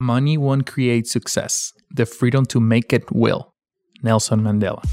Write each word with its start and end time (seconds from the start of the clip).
Money 0.00 0.38
won't 0.38 0.64
create 0.64 1.08
success. 1.08 1.72
The 1.90 2.06
freedom 2.06 2.46
to 2.46 2.60
make 2.60 2.92
it 2.92 3.10
will. 3.10 3.52
Nelson 4.00 4.42
Mandela. 4.42 4.84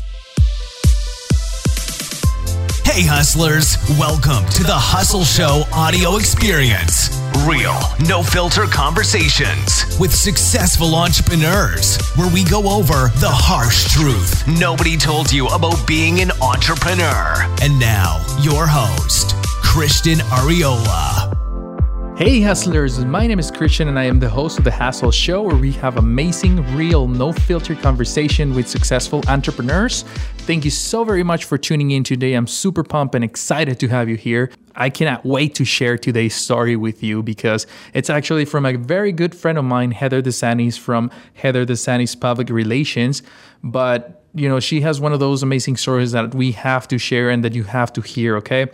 Hey, 2.84 3.06
hustlers, 3.06 3.78
welcome 4.00 4.50
to 4.50 4.64
the 4.64 4.74
Hustle 4.74 5.24
Show 5.24 5.62
audio 5.72 6.16
experience. 6.16 7.22
Real, 7.46 7.78
no 8.08 8.24
filter 8.24 8.64
conversations 8.64 9.86
with 10.00 10.12
successful 10.12 10.96
entrepreneurs, 10.96 12.00
where 12.16 12.34
we 12.34 12.44
go 12.44 12.68
over 12.68 13.10
the 13.20 13.30
harsh 13.30 13.94
truth 13.94 14.48
nobody 14.48 14.98
told 14.98 15.32
you 15.32 15.46
about 15.50 15.86
being 15.86 16.20
an 16.22 16.32
entrepreneur. 16.42 17.46
And 17.62 17.78
now, 17.80 18.26
your 18.42 18.66
host, 18.66 19.36
Christian 19.62 20.18
Ariola. 20.34 21.35
Hey, 22.18 22.40
hustlers, 22.40 23.04
my 23.04 23.28
name 23.28 23.40
is 23.40 23.52
Christian, 23.52 23.90
and 23.90 24.00
I 24.00 24.06
am 24.06 24.22
the 24.22 24.30
host 24.30 24.58
of 24.58 24.64
The 24.64 24.72
Hustle 24.72 25.12
Show, 25.12 25.42
where 25.42 25.58
we 25.58 25.74
have 25.74 25.98
amazing, 25.98 26.64
real, 26.74 27.10
no 27.10 27.34
filter 27.34 27.76
conversation 27.76 28.56
with 28.56 28.70
successful 28.70 29.22
entrepreneurs. 29.28 30.04
Thank 30.38 30.64
you 30.64 30.72
so 30.72 31.04
very 31.04 31.24
much 31.24 31.44
for 31.44 31.58
tuning 31.58 31.92
in 31.92 32.06
today. 32.06 32.32
I'm 32.32 32.48
super 32.48 32.86
pumped 32.86 33.16
and 33.16 33.24
excited 33.24 33.82
to 33.82 33.90
have 33.90 34.08
you 34.08 34.16
here. 34.16 34.50
I 34.76 34.90
cannot 34.92 35.26
wait 35.26 35.56
to 35.56 35.66
share 35.66 35.98
today's 35.98 36.34
story 36.34 36.78
with 36.78 37.04
you 37.04 37.22
because 37.22 37.68
it's 37.94 38.10
actually 38.10 38.46
from 38.46 38.66
a 38.66 38.78
very 38.78 39.12
good 39.12 39.36
friend 39.36 39.58
of 39.58 39.66
mine, 39.66 39.92
Heather 39.92 40.22
DeSantis 40.22 40.80
from 40.80 41.12
Heather 41.34 41.66
DeSantis 41.66 42.18
Public 42.18 42.50
Relations. 42.50 43.24
But 43.62 44.24
you 44.34 44.48
know, 44.48 44.62
she 44.62 44.80
has 44.82 45.02
one 45.02 45.12
of 45.12 45.20
those 45.20 45.44
amazing 45.44 45.76
stories 45.76 46.14
that 46.14 46.34
we 46.34 46.54
have 46.54 46.88
to 46.88 46.98
share 46.98 47.30
and 47.30 47.44
that 47.44 47.54
you 47.54 47.66
have 47.66 47.92
to 47.92 48.02
hear, 48.02 48.38
okay? 48.38 48.68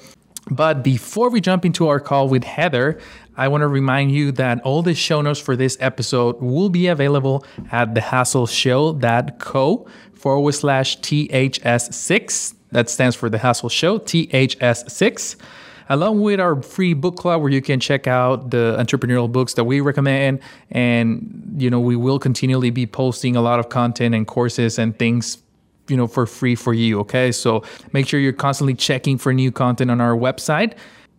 But 0.49 0.83
before 0.83 1.29
we 1.29 1.39
jump 1.39 1.65
into 1.65 1.87
our 1.87 1.99
call 1.99 2.27
with 2.27 2.43
Heather, 2.43 2.99
I 3.41 3.47
want 3.47 3.61
to 3.61 3.67
remind 3.67 4.11
you 4.11 4.31
that 4.33 4.61
all 4.61 4.83
the 4.83 4.93
show 4.93 5.19
notes 5.19 5.39
for 5.39 5.55
this 5.55 5.75
episode 5.79 6.39
will 6.39 6.69
be 6.69 6.85
available 6.85 7.43
at 7.71 7.95
thehustleshow.co 7.95 9.87
forward 10.13 10.51
slash 10.51 10.99
THS6. 10.99 12.53
That 12.71 12.87
stands 12.87 13.15
for 13.15 13.31
The 13.31 13.39
Hustle 13.39 13.69
Show, 13.69 13.97
THS6 13.97 15.37
along 15.89 16.21
with 16.21 16.39
our 16.39 16.61
free 16.61 16.93
book 16.93 17.17
club 17.17 17.41
where 17.41 17.49
you 17.49 17.61
can 17.61 17.79
check 17.79 18.07
out 18.07 18.51
the 18.51 18.77
entrepreneurial 18.79 19.29
books 19.29 19.55
that 19.55 19.63
we 19.63 19.81
recommend. 19.81 20.39
And 20.69 21.55
you 21.57 21.71
know 21.71 21.79
we 21.79 21.95
will 21.95 22.19
continually 22.19 22.69
be 22.69 22.85
posting 22.85 23.35
a 23.35 23.41
lot 23.41 23.59
of 23.59 23.69
content 23.69 24.13
and 24.13 24.27
courses 24.27 24.77
and 24.77 24.97
things 24.97 25.39
you 25.89 25.97
know 25.97 26.05
for 26.05 26.27
free 26.27 26.53
for 26.53 26.75
you 26.75 26.99
okay? 26.99 27.31
So 27.31 27.63
make 27.91 28.07
sure 28.07 28.19
you're 28.19 28.33
constantly 28.33 28.75
checking 28.75 29.17
for 29.17 29.33
new 29.33 29.51
content 29.51 29.89
on 29.89 29.99
our 29.99 30.15
website. 30.15 30.75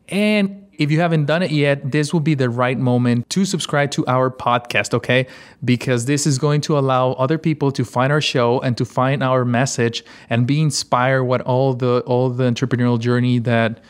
And 0.09 0.61
if 0.78 0.91
you 0.91 1.01
haven't 1.01 1.27
done 1.27 1.42
it 1.42 1.51
yet, 1.51 1.92
this 1.92 2.12
will 2.12 2.20
be 2.20 2.34
the 2.34 2.48
right 2.48 2.78
moment 2.78 3.28
to 3.31 3.45
subscribe 3.45 3.91
to 3.92 4.06
our 4.06 4.31
podcast, 4.31 4.95
okay? 4.95 5.27
Because 5.64 6.06
this 6.06 6.27
is 6.27 6.39
going 6.39 6.61
to 6.62 6.79
allow 6.79 7.12
other 7.12 7.39
people 7.39 7.70
to 7.73 7.84
find 7.84 8.12
our 8.12 8.20
show 8.20 8.61
and 8.61 8.77
to 8.79 8.84
find 8.84 9.23
our 9.23 9.45
message 9.45 10.05
and 10.31 10.47
be 10.47 10.61
inspired 10.61 11.25
what 11.25 11.41
all 11.42 11.75
the 11.75 12.01
all 12.06 12.31
the 12.31 12.45
entrepreneurial 12.45 12.98
journey 12.98 13.39
that 13.41 13.81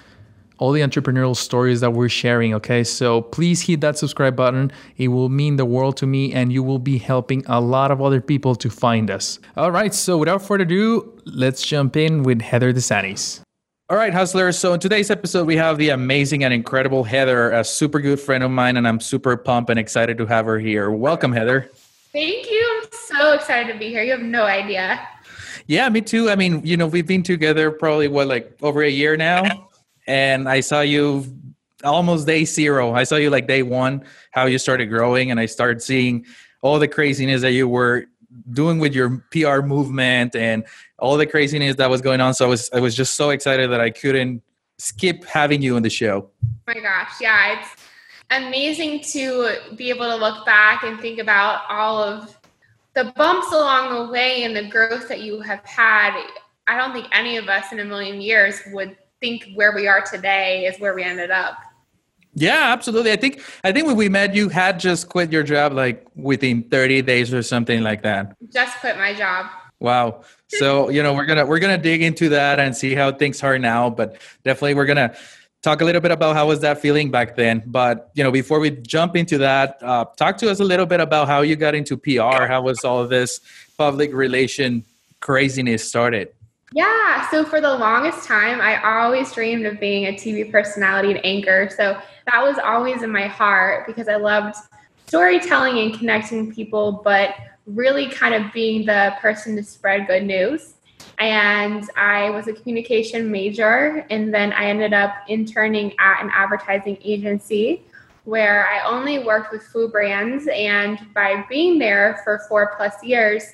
all 0.58 0.70
the 0.70 0.80
entrepreneurial 0.80 1.34
stories 1.34 1.80
that 1.80 1.92
we're 1.92 2.08
sharing, 2.08 2.54
okay? 2.54 2.84
So 2.84 3.20
please 3.20 3.62
hit 3.62 3.80
that 3.80 3.98
subscribe 3.98 4.36
button. 4.36 4.70
It 4.96 5.08
will 5.08 5.28
mean 5.28 5.56
the 5.56 5.64
world 5.64 5.96
to 5.96 6.06
me 6.06 6.32
and 6.32 6.52
you 6.52 6.62
will 6.62 6.78
be 6.78 6.98
helping 6.98 7.44
a 7.46 7.60
lot 7.60 7.90
of 7.90 8.00
other 8.00 8.20
people 8.20 8.54
to 8.54 8.70
find 8.70 9.10
us. 9.10 9.40
All 9.56 9.72
right, 9.72 9.92
so 9.92 10.18
without 10.18 10.40
further 10.40 10.62
ado, 10.62 11.20
let's 11.24 11.66
jump 11.66 11.96
in 11.96 12.22
with 12.22 12.42
Heather 12.42 12.72
DeSantis. 12.72 13.41
All 13.92 13.98
right, 13.98 14.14
hustlers. 14.14 14.58
So 14.58 14.72
in 14.72 14.80
today's 14.80 15.10
episode, 15.10 15.46
we 15.46 15.54
have 15.58 15.76
the 15.76 15.90
amazing 15.90 16.44
and 16.44 16.54
incredible 16.54 17.04
Heather, 17.04 17.50
a 17.50 17.62
super 17.62 18.00
good 18.00 18.18
friend 18.18 18.42
of 18.42 18.50
mine, 18.50 18.78
and 18.78 18.88
I'm 18.88 19.00
super 19.00 19.36
pumped 19.36 19.68
and 19.68 19.78
excited 19.78 20.16
to 20.16 20.24
have 20.24 20.46
her 20.46 20.58
here. 20.58 20.90
Welcome, 20.90 21.30
Heather. 21.30 21.70
Thank 22.10 22.50
you. 22.50 22.80
I'm 22.82 22.88
so 22.90 23.32
excited 23.34 23.70
to 23.70 23.78
be 23.78 23.90
here. 23.90 24.02
You 24.02 24.12
have 24.12 24.22
no 24.22 24.44
idea. 24.44 25.06
Yeah, 25.66 25.90
me 25.90 26.00
too. 26.00 26.30
I 26.30 26.36
mean, 26.36 26.64
you 26.64 26.78
know, 26.78 26.86
we've 26.86 27.06
been 27.06 27.22
together 27.22 27.70
probably 27.70 28.08
what, 28.08 28.28
like 28.28 28.56
over 28.62 28.82
a 28.82 28.88
year 28.88 29.18
now, 29.18 29.68
and 30.06 30.48
I 30.48 30.60
saw 30.60 30.80
you 30.80 31.26
almost 31.84 32.26
day 32.26 32.46
zero. 32.46 32.94
I 32.94 33.04
saw 33.04 33.16
you 33.16 33.28
like 33.28 33.46
day 33.46 33.62
one, 33.62 34.06
how 34.30 34.46
you 34.46 34.56
started 34.56 34.86
growing, 34.86 35.30
and 35.30 35.38
I 35.38 35.44
started 35.44 35.82
seeing 35.82 36.24
all 36.62 36.78
the 36.78 36.88
craziness 36.88 37.42
that 37.42 37.52
you 37.52 37.68
were 37.68 38.06
doing 38.52 38.78
with 38.78 38.94
your 38.94 39.22
PR 39.30 39.60
movement 39.60 40.34
and 40.34 40.64
all 41.02 41.16
the 41.16 41.26
craziness 41.26 41.74
that 41.76 41.90
was 41.90 42.00
going 42.00 42.20
on. 42.20 42.32
So 42.32 42.46
I 42.46 42.48
was 42.48 42.70
I 42.72 42.78
was 42.78 42.94
just 42.94 43.16
so 43.16 43.30
excited 43.30 43.70
that 43.72 43.80
I 43.80 43.90
couldn't 43.90 44.40
skip 44.78 45.24
having 45.24 45.60
you 45.60 45.74
on 45.74 45.82
the 45.82 45.90
show. 45.90 46.30
Oh 46.42 46.48
my 46.68 46.80
gosh, 46.80 47.20
yeah, 47.20 47.58
it's 47.58 47.68
amazing 48.30 49.00
to 49.12 49.74
be 49.76 49.90
able 49.90 50.06
to 50.06 50.14
look 50.16 50.46
back 50.46 50.84
and 50.84 51.00
think 51.00 51.18
about 51.18 51.64
all 51.68 52.02
of 52.02 52.38
the 52.94 53.12
bumps 53.16 53.52
along 53.52 54.06
the 54.06 54.12
way 54.12 54.44
and 54.44 54.56
the 54.56 54.68
growth 54.68 55.08
that 55.08 55.20
you 55.20 55.40
have 55.40 55.64
had. 55.64 56.22
I 56.68 56.78
don't 56.78 56.92
think 56.92 57.08
any 57.12 57.36
of 57.36 57.48
us 57.48 57.72
in 57.72 57.80
a 57.80 57.84
million 57.84 58.20
years 58.20 58.60
would 58.72 58.96
think 59.20 59.48
where 59.54 59.74
we 59.74 59.88
are 59.88 60.02
today 60.02 60.66
is 60.66 60.78
where 60.78 60.94
we 60.94 61.02
ended 61.02 61.32
up. 61.32 61.56
Yeah, 62.34 62.72
absolutely. 62.72 63.10
I 63.10 63.16
think 63.16 63.42
I 63.64 63.72
think 63.72 63.88
when 63.88 63.96
we 63.96 64.08
met, 64.08 64.36
you 64.36 64.48
had 64.48 64.78
just 64.78 65.08
quit 65.08 65.32
your 65.32 65.42
job 65.42 65.72
like 65.72 66.06
within 66.14 66.62
30 66.62 67.02
days 67.02 67.34
or 67.34 67.42
something 67.42 67.82
like 67.82 68.02
that. 68.04 68.36
Just 68.52 68.78
quit 68.78 68.96
my 68.96 69.12
job. 69.14 69.46
Wow. 69.82 70.22
So 70.58 70.88
you 70.90 71.02
know 71.02 71.14
we're 71.14 71.26
gonna 71.26 71.46
we're 71.46 71.58
gonna 71.58 71.78
dig 71.78 72.02
into 72.02 72.28
that 72.30 72.60
and 72.60 72.76
see 72.76 72.94
how 72.94 73.12
things 73.12 73.42
are 73.42 73.58
now, 73.58 73.90
but 73.90 74.16
definitely 74.44 74.74
we're 74.74 74.86
gonna 74.86 75.14
talk 75.62 75.80
a 75.80 75.84
little 75.84 76.00
bit 76.00 76.10
about 76.10 76.34
how 76.34 76.48
was 76.48 76.60
that 76.60 76.80
feeling 76.80 77.10
back 77.10 77.36
then. 77.36 77.62
But 77.66 78.10
you 78.14 78.22
know 78.22 78.30
before 78.30 78.60
we 78.60 78.70
jump 78.70 79.16
into 79.16 79.38
that, 79.38 79.82
uh, 79.82 80.04
talk 80.16 80.36
to 80.38 80.50
us 80.50 80.60
a 80.60 80.64
little 80.64 80.86
bit 80.86 81.00
about 81.00 81.26
how 81.28 81.42
you 81.42 81.56
got 81.56 81.74
into 81.74 81.96
PR. 81.96 82.46
How 82.46 82.62
was 82.62 82.84
all 82.84 83.06
this 83.06 83.40
public 83.78 84.12
relation 84.12 84.84
craziness 85.20 85.88
started? 85.88 86.28
Yeah, 86.74 87.28
so 87.30 87.44
for 87.44 87.60
the 87.60 87.74
longest 87.74 88.26
time, 88.26 88.60
I 88.60 88.82
always 88.82 89.30
dreamed 89.32 89.66
of 89.66 89.78
being 89.78 90.06
a 90.06 90.12
TV 90.12 90.50
personality 90.50 91.10
and 91.10 91.24
anchor. 91.24 91.68
So 91.70 91.98
that 92.30 92.42
was 92.42 92.58
always 92.58 93.02
in 93.02 93.10
my 93.10 93.26
heart 93.26 93.86
because 93.86 94.08
I 94.08 94.16
loved 94.16 94.56
storytelling 95.12 95.78
and 95.78 95.92
connecting 95.92 96.50
people, 96.54 97.02
but 97.04 97.34
really 97.66 98.08
kind 98.08 98.34
of 98.34 98.50
being 98.50 98.86
the 98.86 99.14
person 99.20 99.54
to 99.54 99.62
spread 99.62 100.06
good 100.06 100.22
news. 100.22 100.76
And 101.18 101.84
I 101.98 102.30
was 102.30 102.48
a 102.48 102.54
communication 102.54 103.30
major, 103.30 104.06
and 104.08 104.32
then 104.32 104.54
I 104.54 104.70
ended 104.70 104.94
up 104.94 105.12
interning 105.28 105.92
at 105.98 106.22
an 106.22 106.30
advertising 106.32 106.96
agency 107.04 107.82
where 108.24 108.66
I 108.68 108.88
only 108.88 109.18
worked 109.18 109.52
with 109.52 109.62
food 109.64 109.92
brands. 109.92 110.48
And 110.50 110.98
by 111.12 111.44
being 111.46 111.78
there 111.78 112.22
for 112.24 112.40
four 112.48 112.72
plus 112.78 113.04
years, 113.04 113.44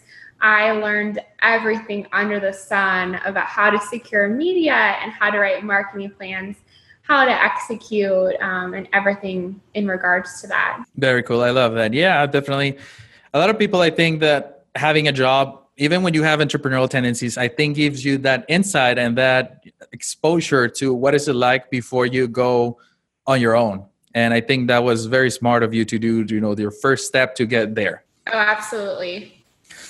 I 0.40 0.70
learned 0.70 1.18
everything 1.42 2.06
under 2.12 2.38
the 2.38 2.52
sun 2.52 3.16
about 3.24 3.46
how 3.46 3.70
to 3.70 3.80
secure 3.80 4.28
media 4.28 4.74
and 5.02 5.10
how 5.10 5.30
to 5.30 5.40
write 5.40 5.64
marketing 5.64 6.12
plans, 6.12 6.58
how 7.08 7.24
to 7.24 7.32
execute, 7.32 8.34
um, 8.40 8.74
and 8.74 8.88
everything 8.92 9.60
in 9.74 9.88
regards 9.88 10.40
to 10.42 10.46
that. 10.46 10.84
Very 10.96 11.22
cool. 11.22 11.42
I 11.42 11.50
love 11.50 11.74
that. 11.74 11.94
Yeah, 11.94 12.26
definitely. 12.26 12.76
A 13.32 13.38
lot 13.38 13.50
of 13.50 13.58
people, 13.58 13.80
I 13.80 13.90
think 13.90 14.20
that 14.20 14.64
having 14.74 15.08
a 15.08 15.12
job, 15.12 15.62
even 15.78 16.02
when 16.02 16.12
you 16.12 16.22
have 16.22 16.40
entrepreneurial 16.40 16.88
tendencies, 16.88 17.38
I 17.38 17.48
think 17.48 17.76
gives 17.76 18.04
you 18.04 18.18
that 18.18 18.44
insight 18.48 18.98
and 18.98 19.16
that 19.16 19.64
exposure 19.92 20.68
to 20.68 20.92
what 20.92 21.14
is 21.14 21.28
it 21.28 21.34
like 21.34 21.70
before 21.70 22.04
you 22.04 22.28
go 22.28 22.78
on 23.26 23.40
your 23.40 23.56
own. 23.56 23.84
And 24.14 24.34
I 24.34 24.40
think 24.40 24.68
that 24.68 24.82
was 24.84 25.06
very 25.06 25.30
smart 25.30 25.62
of 25.62 25.72
you 25.72 25.84
to 25.86 25.98
do, 25.98 26.26
you 26.28 26.40
know, 26.40 26.54
your 26.56 26.70
first 26.70 27.06
step 27.06 27.34
to 27.36 27.46
get 27.46 27.74
there. 27.74 28.04
Oh, 28.26 28.36
absolutely. 28.36 29.44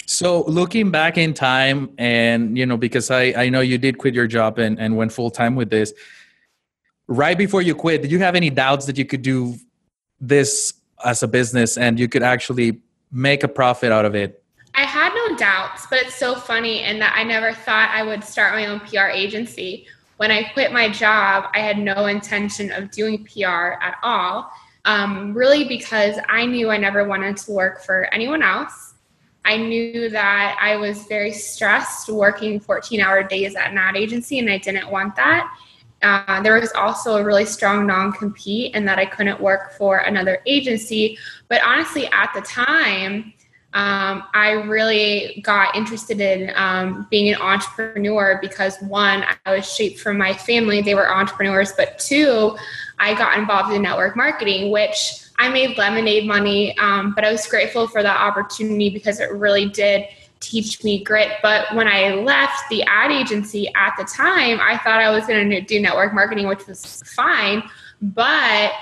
So 0.06 0.42
looking 0.44 0.90
back 0.90 1.18
in 1.18 1.34
time 1.34 1.90
and 1.98 2.56
you 2.56 2.64
know 2.64 2.76
because 2.76 3.10
I 3.10 3.34
I 3.36 3.48
know 3.48 3.60
you 3.60 3.78
did 3.78 3.98
quit 3.98 4.14
your 4.14 4.26
job 4.26 4.58
and 4.58 4.78
and 4.78 4.96
went 4.96 5.12
full 5.12 5.30
time 5.30 5.54
with 5.54 5.70
this 5.70 5.92
right 7.08 7.36
before 7.36 7.62
you 7.62 7.74
quit 7.74 8.02
did 8.02 8.12
you 8.12 8.18
have 8.18 8.36
any 8.36 8.50
doubts 8.50 8.86
that 8.86 8.96
you 8.96 9.04
could 9.04 9.22
do 9.22 9.56
this 10.20 10.74
as 11.04 11.22
a 11.22 11.28
business 11.28 11.76
and 11.76 11.98
you 11.98 12.08
could 12.08 12.22
actually 12.22 12.80
make 13.10 13.42
a 13.42 13.48
profit 13.48 13.90
out 13.90 14.04
of 14.04 14.14
it? 14.14 14.42
I 14.74 14.82
had 14.82 15.12
no 15.14 15.36
doubts, 15.36 15.86
but 15.90 16.00
it's 16.00 16.14
so 16.14 16.36
funny 16.36 16.84
in 16.84 16.98
that 17.00 17.14
I 17.16 17.24
never 17.24 17.52
thought 17.52 17.90
I 17.92 18.02
would 18.02 18.22
start 18.22 18.54
my 18.54 18.66
own 18.66 18.80
PR 18.80 19.06
agency. 19.06 19.86
When 20.18 20.30
I 20.30 20.44
quit 20.52 20.72
my 20.72 20.88
job, 20.88 21.50
I 21.54 21.60
had 21.60 21.78
no 21.78 22.06
intention 22.06 22.70
of 22.72 22.90
doing 22.90 23.24
PR 23.24 23.80
at 23.80 23.96
all. 24.02 24.50
Um, 24.84 25.34
really, 25.34 25.64
because 25.64 26.18
I 26.28 26.46
knew 26.46 26.70
I 26.70 26.76
never 26.76 27.04
wanted 27.04 27.36
to 27.38 27.52
work 27.52 27.82
for 27.82 28.04
anyone 28.12 28.42
else. 28.42 28.94
I 29.44 29.56
knew 29.56 30.10
that 30.10 30.58
I 30.60 30.76
was 30.76 31.04
very 31.04 31.32
stressed 31.32 32.08
working 32.08 32.60
14 32.60 33.00
hour 33.00 33.22
days 33.22 33.56
at 33.56 33.70
an 33.70 33.78
ad 33.78 33.96
agency, 33.96 34.38
and 34.38 34.50
I 34.50 34.58
didn't 34.58 34.90
want 34.90 35.16
that. 35.16 35.52
Uh, 36.02 36.40
there 36.42 36.60
was 36.60 36.72
also 36.72 37.16
a 37.16 37.24
really 37.24 37.44
strong 37.44 37.86
non 37.86 38.12
compete, 38.12 38.74
and 38.74 38.86
that 38.86 38.98
I 38.98 39.06
couldn't 39.06 39.40
work 39.40 39.72
for 39.72 39.98
another 39.98 40.40
agency. 40.46 41.18
But 41.48 41.62
honestly, 41.64 42.06
at 42.12 42.32
the 42.34 42.40
time, 42.42 43.32
um, 43.74 44.24
I 44.32 44.52
really 44.66 45.42
got 45.44 45.76
interested 45.76 46.20
in 46.20 46.52
um, 46.56 47.06
being 47.10 47.34
an 47.34 47.40
entrepreneur 47.40 48.38
because 48.40 48.80
one, 48.80 49.24
I 49.44 49.56
was 49.56 49.70
shaped 49.70 50.00
from 50.00 50.16
my 50.16 50.32
family, 50.32 50.80
they 50.80 50.94
were 50.94 51.12
entrepreneurs, 51.12 51.72
but 51.76 51.98
two, 51.98 52.56
I 52.98 53.14
got 53.14 53.38
involved 53.38 53.74
in 53.74 53.82
network 53.82 54.16
marketing, 54.16 54.70
which 54.70 55.22
I 55.38 55.48
made 55.50 55.76
lemonade 55.76 56.26
money, 56.26 56.76
um, 56.78 57.14
but 57.14 57.24
I 57.24 57.30
was 57.30 57.46
grateful 57.46 57.86
for 57.86 58.02
that 58.02 58.18
opportunity 58.18 58.88
because 58.90 59.20
it 59.20 59.30
really 59.32 59.68
did 59.68 60.06
teach 60.40 60.82
me 60.84 61.02
grit. 61.02 61.32
But 61.42 61.74
when 61.74 61.88
I 61.88 62.14
left 62.14 62.68
the 62.70 62.82
ad 62.84 63.10
agency 63.10 63.72
at 63.74 63.94
the 63.98 64.04
time, 64.04 64.60
I 64.60 64.78
thought 64.78 65.00
I 65.00 65.10
was 65.10 65.26
going 65.26 65.50
to 65.50 65.60
do 65.60 65.80
network 65.80 66.14
marketing, 66.14 66.48
which 66.48 66.66
was 66.66 67.02
fine. 67.14 67.62
But 68.00 68.72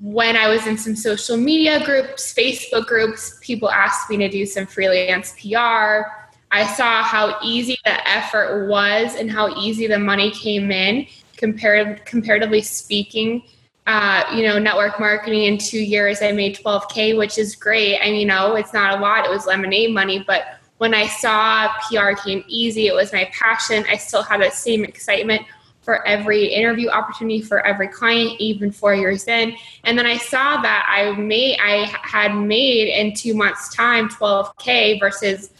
when 0.00 0.36
I 0.36 0.48
was 0.48 0.66
in 0.66 0.76
some 0.76 0.96
social 0.96 1.36
media 1.36 1.84
groups, 1.84 2.34
Facebook 2.34 2.86
groups, 2.86 3.38
people 3.40 3.70
asked 3.70 4.10
me 4.10 4.16
to 4.18 4.28
do 4.28 4.44
some 4.44 4.66
freelance 4.66 5.34
PR. 5.40 6.08
I 6.50 6.66
saw 6.76 7.02
how 7.02 7.38
easy 7.42 7.76
the 7.84 8.08
effort 8.08 8.68
was 8.68 9.14
and 9.14 9.30
how 9.30 9.56
easy 9.58 9.86
the 9.86 9.98
money 9.98 10.30
came 10.30 10.70
in 10.70 11.06
compared 11.36 12.04
comparatively 12.06 12.62
speaking 12.62 13.42
uh, 13.86 14.24
you 14.34 14.42
know, 14.42 14.58
network 14.58 14.98
marketing 14.98 15.44
in 15.44 15.58
two 15.58 15.78
years, 15.78 16.20
I 16.20 16.32
made 16.32 16.56
12K, 16.56 17.16
which 17.16 17.38
is 17.38 17.54
great. 17.54 18.00
Mean, 18.00 18.16
you 18.16 18.26
know, 18.26 18.56
it's 18.56 18.72
not 18.72 18.98
a 18.98 19.00
lot. 19.00 19.24
It 19.24 19.30
was 19.30 19.46
lemonade 19.46 19.94
money. 19.94 20.24
But 20.26 20.58
when 20.78 20.92
I 20.92 21.06
saw 21.06 21.72
PR 21.88 22.12
came 22.12 22.44
easy, 22.48 22.88
it 22.88 22.94
was 22.94 23.12
my 23.12 23.30
passion. 23.32 23.84
I 23.88 23.96
still 23.96 24.22
had 24.22 24.40
that 24.40 24.54
same 24.54 24.84
excitement 24.84 25.42
for 25.82 26.04
every 26.04 26.46
interview 26.46 26.88
opportunity 26.88 27.40
for 27.40 27.64
every 27.64 27.86
client, 27.86 28.40
even 28.40 28.72
four 28.72 28.92
years 28.92 29.28
in. 29.28 29.56
And 29.84 29.96
then 29.96 30.04
I 30.04 30.16
saw 30.16 30.60
that 30.60 30.84
I 30.90 31.12
made, 31.12 31.58
I 31.62 31.84
had 32.02 32.34
made 32.34 32.88
in 32.88 33.14
two 33.14 33.34
months 33.34 33.72
time, 33.72 34.08
12K 34.08 34.98
versus 34.98 35.50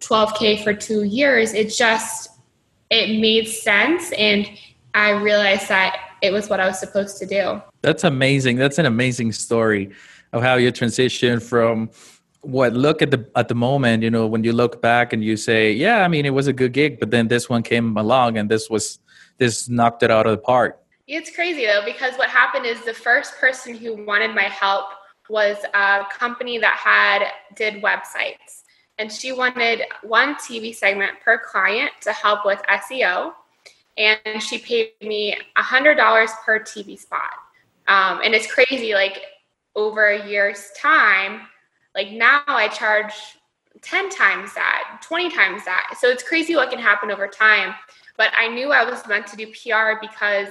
12K 0.00 0.62
for 0.62 0.74
two 0.74 1.04
years. 1.04 1.54
It 1.54 1.72
just, 1.72 2.28
it 2.90 3.18
made 3.18 3.48
sense. 3.48 4.12
And 4.12 4.46
I 4.92 5.12
realized 5.12 5.70
that 5.70 6.11
it 6.22 6.32
was 6.32 6.48
what 6.48 6.60
I 6.60 6.66
was 6.66 6.78
supposed 6.78 7.18
to 7.18 7.26
do. 7.26 7.60
That's 7.82 8.04
amazing. 8.04 8.56
That's 8.56 8.78
an 8.78 8.86
amazing 8.86 9.32
story 9.32 9.90
of 10.32 10.42
how 10.42 10.54
you 10.54 10.70
transition 10.70 11.40
from 11.40 11.90
what 12.40 12.72
look 12.72 13.02
at 13.02 13.10
the 13.10 13.28
at 13.36 13.48
the 13.48 13.54
moment, 13.54 14.02
you 14.02 14.10
know, 14.10 14.26
when 14.26 14.42
you 14.42 14.52
look 14.52 14.80
back 14.80 15.12
and 15.12 15.22
you 15.22 15.36
say, 15.36 15.72
yeah, 15.72 16.04
I 16.04 16.08
mean, 16.08 16.24
it 16.24 16.30
was 16.30 16.46
a 16.46 16.52
good 16.52 16.72
gig, 16.72 16.98
but 16.98 17.10
then 17.10 17.28
this 17.28 17.48
one 17.48 17.62
came 17.62 17.96
along 17.96 18.38
and 18.38 18.50
this 18.50 18.70
was 18.70 18.98
this 19.38 19.68
knocked 19.68 20.02
it 20.02 20.10
out 20.10 20.26
of 20.26 20.32
the 20.32 20.38
park. 20.38 20.80
It's 21.06 21.34
crazy 21.34 21.66
though 21.66 21.84
because 21.84 22.14
what 22.14 22.28
happened 22.28 22.64
is 22.66 22.80
the 22.84 22.94
first 22.94 23.36
person 23.38 23.76
who 23.76 24.04
wanted 24.04 24.34
my 24.34 24.44
help 24.44 24.86
was 25.28 25.56
a 25.74 26.04
company 26.10 26.58
that 26.58 26.76
had 26.76 27.28
did 27.56 27.82
websites 27.82 28.62
and 28.98 29.10
she 29.10 29.32
wanted 29.32 29.82
one 30.02 30.34
TV 30.36 30.74
segment 30.74 31.12
per 31.24 31.38
client 31.38 31.90
to 32.02 32.12
help 32.12 32.44
with 32.44 32.60
SEO 32.68 33.32
and 33.96 34.42
she 34.42 34.58
paid 34.58 34.92
me 35.02 35.36
a 35.56 35.62
hundred 35.62 35.96
dollars 35.96 36.30
per 36.44 36.60
TV 36.60 36.98
spot. 36.98 37.32
Um, 37.88 38.20
and 38.24 38.34
it's 38.34 38.52
crazy, 38.52 38.94
like 38.94 39.20
over 39.74 40.08
a 40.08 40.26
year's 40.28 40.70
time, 40.78 41.42
like 41.94 42.10
now 42.10 42.42
I 42.46 42.68
charge 42.68 43.12
10 43.82 44.10
times 44.10 44.54
that, 44.54 45.00
20 45.02 45.30
times 45.30 45.64
that. 45.64 45.94
So 45.98 46.08
it's 46.08 46.22
crazy 46.22 46.54
what 46.54 46.70
can 46.70 46.78
happen 46.78 47.10
over 47.10 47.26
time. 47.26 47.74
But 48.16 48.30
I 48.38 48.48
knew 48.48 48.70
I 48.70 48.84
was 48.84 49.06
meant 49.06 49.26
to 49.28 49.36
do 49.36 49.46
PR 49.46 49.98
because 50.00 50.48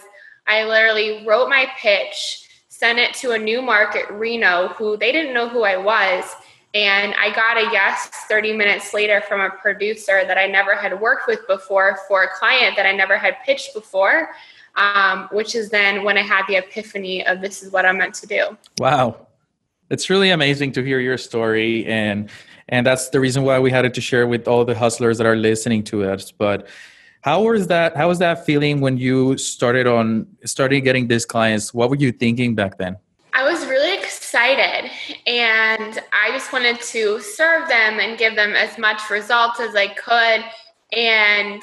I 0.47 0.65
literally 0.65 1.25
wrote 1.25 1.49
my 1.49 1.67
pitch, 1.77 2.47
sent 2.67 2.99
it 2.99 3.13
to 3.15 3.31
a 3.31 3.37
new 3.37 3.61
market, 3.61 4.05
Reno, 4.09 4.69
who 4.69 4.97
they 4.97 5.11
didn't 5.11 5.33
know 5.33 5.47
who 5.47 5.63
I 5.63 5.77
was. 5.77 6.25
And 6.73 7.13
I 7.15 7.33
got 7.33 7.57
a 7.57 7.69
yes 7.71 8.07
30 8.29 8.53
minutes 8.53 8.93
later 8.93 9.21
from 9.21 9.41
a 9.41 9.49
producer 9.49 10.23
that 10.25 10.37
I 10.37 10.47
never 10.47 10.73
had 10.73 10.99
worked 11.01 11.27
with 11.27 11.45
before 11.47 11.99
for 12.07 12.23
a 12.23 12.29
client 12.29 12.77
that 12.77 12.85
I 12.85 12.93
never 12.93 13.17
had 13.17 13.35
pitched 13.45 13.73
before, 13.73 14.29
um, 14.75 15.27
which 15.33 15.53
is 15.53 15.69
then 15.69 16.03
when 16.03 16.17
I 16.17 16.21
had 16.21 16.43
the 16.47 16.55
epiphany 16.55 17.25
of 17.25 17.41
this 17.41 17.61
is 17.61 17.73
what 17.73 17.85
I'm 17.85 17.97
meant 17.97 18.13
to 18.15 18.27
do. 18.27 18.57
Wow. 18.79 19.27
It's 19.89 20.09
really 20.09 20.29
amazing 20.29 20.71
to 20.73 20.83
hear 20.83 20.99
your 20.99 21.17
story 21.17 21.85
and 21.85 22.29
and 22.69 22.87
that's 22.87 23.09
the 23.09 23.19
reason 23.19 23.43
why 23.43 23.59
we 23.59 23.69
had 23.69 23.83
it 23.83 23.93
to 23.95 24.01
share 24.01 24.25
with 24.25 24.47
all 24.47 24.63
the 24.63 24.73
hustlers 24.73 25.17
that 25.17 25.27
are 25.27 25.35
listening 25.35 25.83
to 25.85 26.05
us. 26.05 26.31
But 26.31 26.69
how 27.19 27.43
was 27.43 27.67
that 27.67 27.97
how 27.97 28.07
was 28.07 28.19
that 28.19 28.45
feeling 28.45 28.79
when 28.79 28.97
you 28.97 29.37
started 29.37 29.87
on 29.87 30.25
started 30.45 30.79
getting 30.81 31.09
these 31.09 31.25
clients? 31.25 31.73
What 31.73 31.89
were 31.89 31.97
you 31.97 32.13
thinking 32.13 32.55
back 32.55 32.77
then? 32.77 32.95
I 33.33 33.43
was 33.43 33.65
excited 34.31 34.89
and 35.27 36.01
I 36.13 36.31
just 36.31 36.53
wanted 36.53 36.79
to 36.79 37.19
serve 37.19 37.67
them 37.67 37.99
and 37.99 38.17
give 38.17 38.35
them 38.35 38.53
as 38.53 38.77
much 38.77 39.09
results 39.09 39.59
as 39.59 39.75
I 39.75 39.87
could. 39.87 40.45
And 40.97 41.61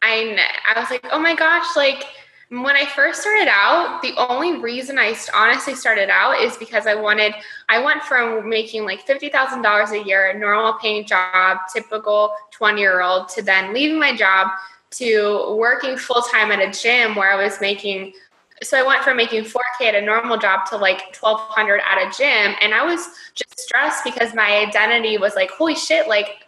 I, 0.00 0.38
I 0.74 0.80
was 0.80 0.88
like, 0.88 1.06
oh 1.12 1.18
my 1.18 1.34
gosh, 1.34 1.76
like 1.76 2.04
when 2.48 2.76
I 2.76 2.86
first 2.86 3.20
started 3.20 3.48
out, 3.50 4.00
the 4.00 4.14
only 4.16 4.58
reason 4.58 4.98
I 4.98 5.14
honestly 5.34 5.74
started 5.74 6.08
out 6.08 6.40
is 6.40 6.56
because 6.56 6.86
I 6.86 6.94
wanted, 6.94 7.34
I 7.68 7.84
went 7.84 8.04
from 8.04 8.48
making 8.48 8.86
like 8.86 9.06
$50,000 9.06 9.90
a 9.90 10.06
year, 10.06 10.32
normal 10.38 10.74
paying 10.80 11.04
job, 11.04 11.58
typical 11.70 12.32
20 12.52 12.80
year 12.80 13.02
old, 13.02 13.28
to 13.30 13.42
then 13.42 13.74
leaving 13.74 14.00
my 14.00 14.16
job 14.16 14.48
to 14.92 15.54
working 15.58 15.98
full 15.98 16.22
time 16.22 16.52
at 16.52 16.60
a 16.60 16.70
gym 16.70 17.14
where 17.14 17.30
I 17.30 17.42
was 17.44 17.60
making 17.60 18.14
so 18.62 18.78
I 18.78 18.86
went 18.86 19.02
from 19.02 19.16
making 19.16 19.44
4K 19.44 19.86
at 19.86 19.94
a 19.94 20.02
normal 20.02 20.36
job 20.36 20.66
to 20.66 20.76
like 20.76 21.16
1200 21.16 21.80
at 21.80 21.98
a 21.98 22.16
gym. 22.16 22.54
And 22.60 22.74
I 22.74 22.84
was 22.84 23.08
just 23.34 23.58
stressed 23.58 24.04
because 24.04 24.34
my 24.34 24.58
identity 24.58 25.16
was 25.16 25.34
like, 25.34 25.50
holy 25.50 25.74
shit, 25.74 26.08
like 26.08 26.46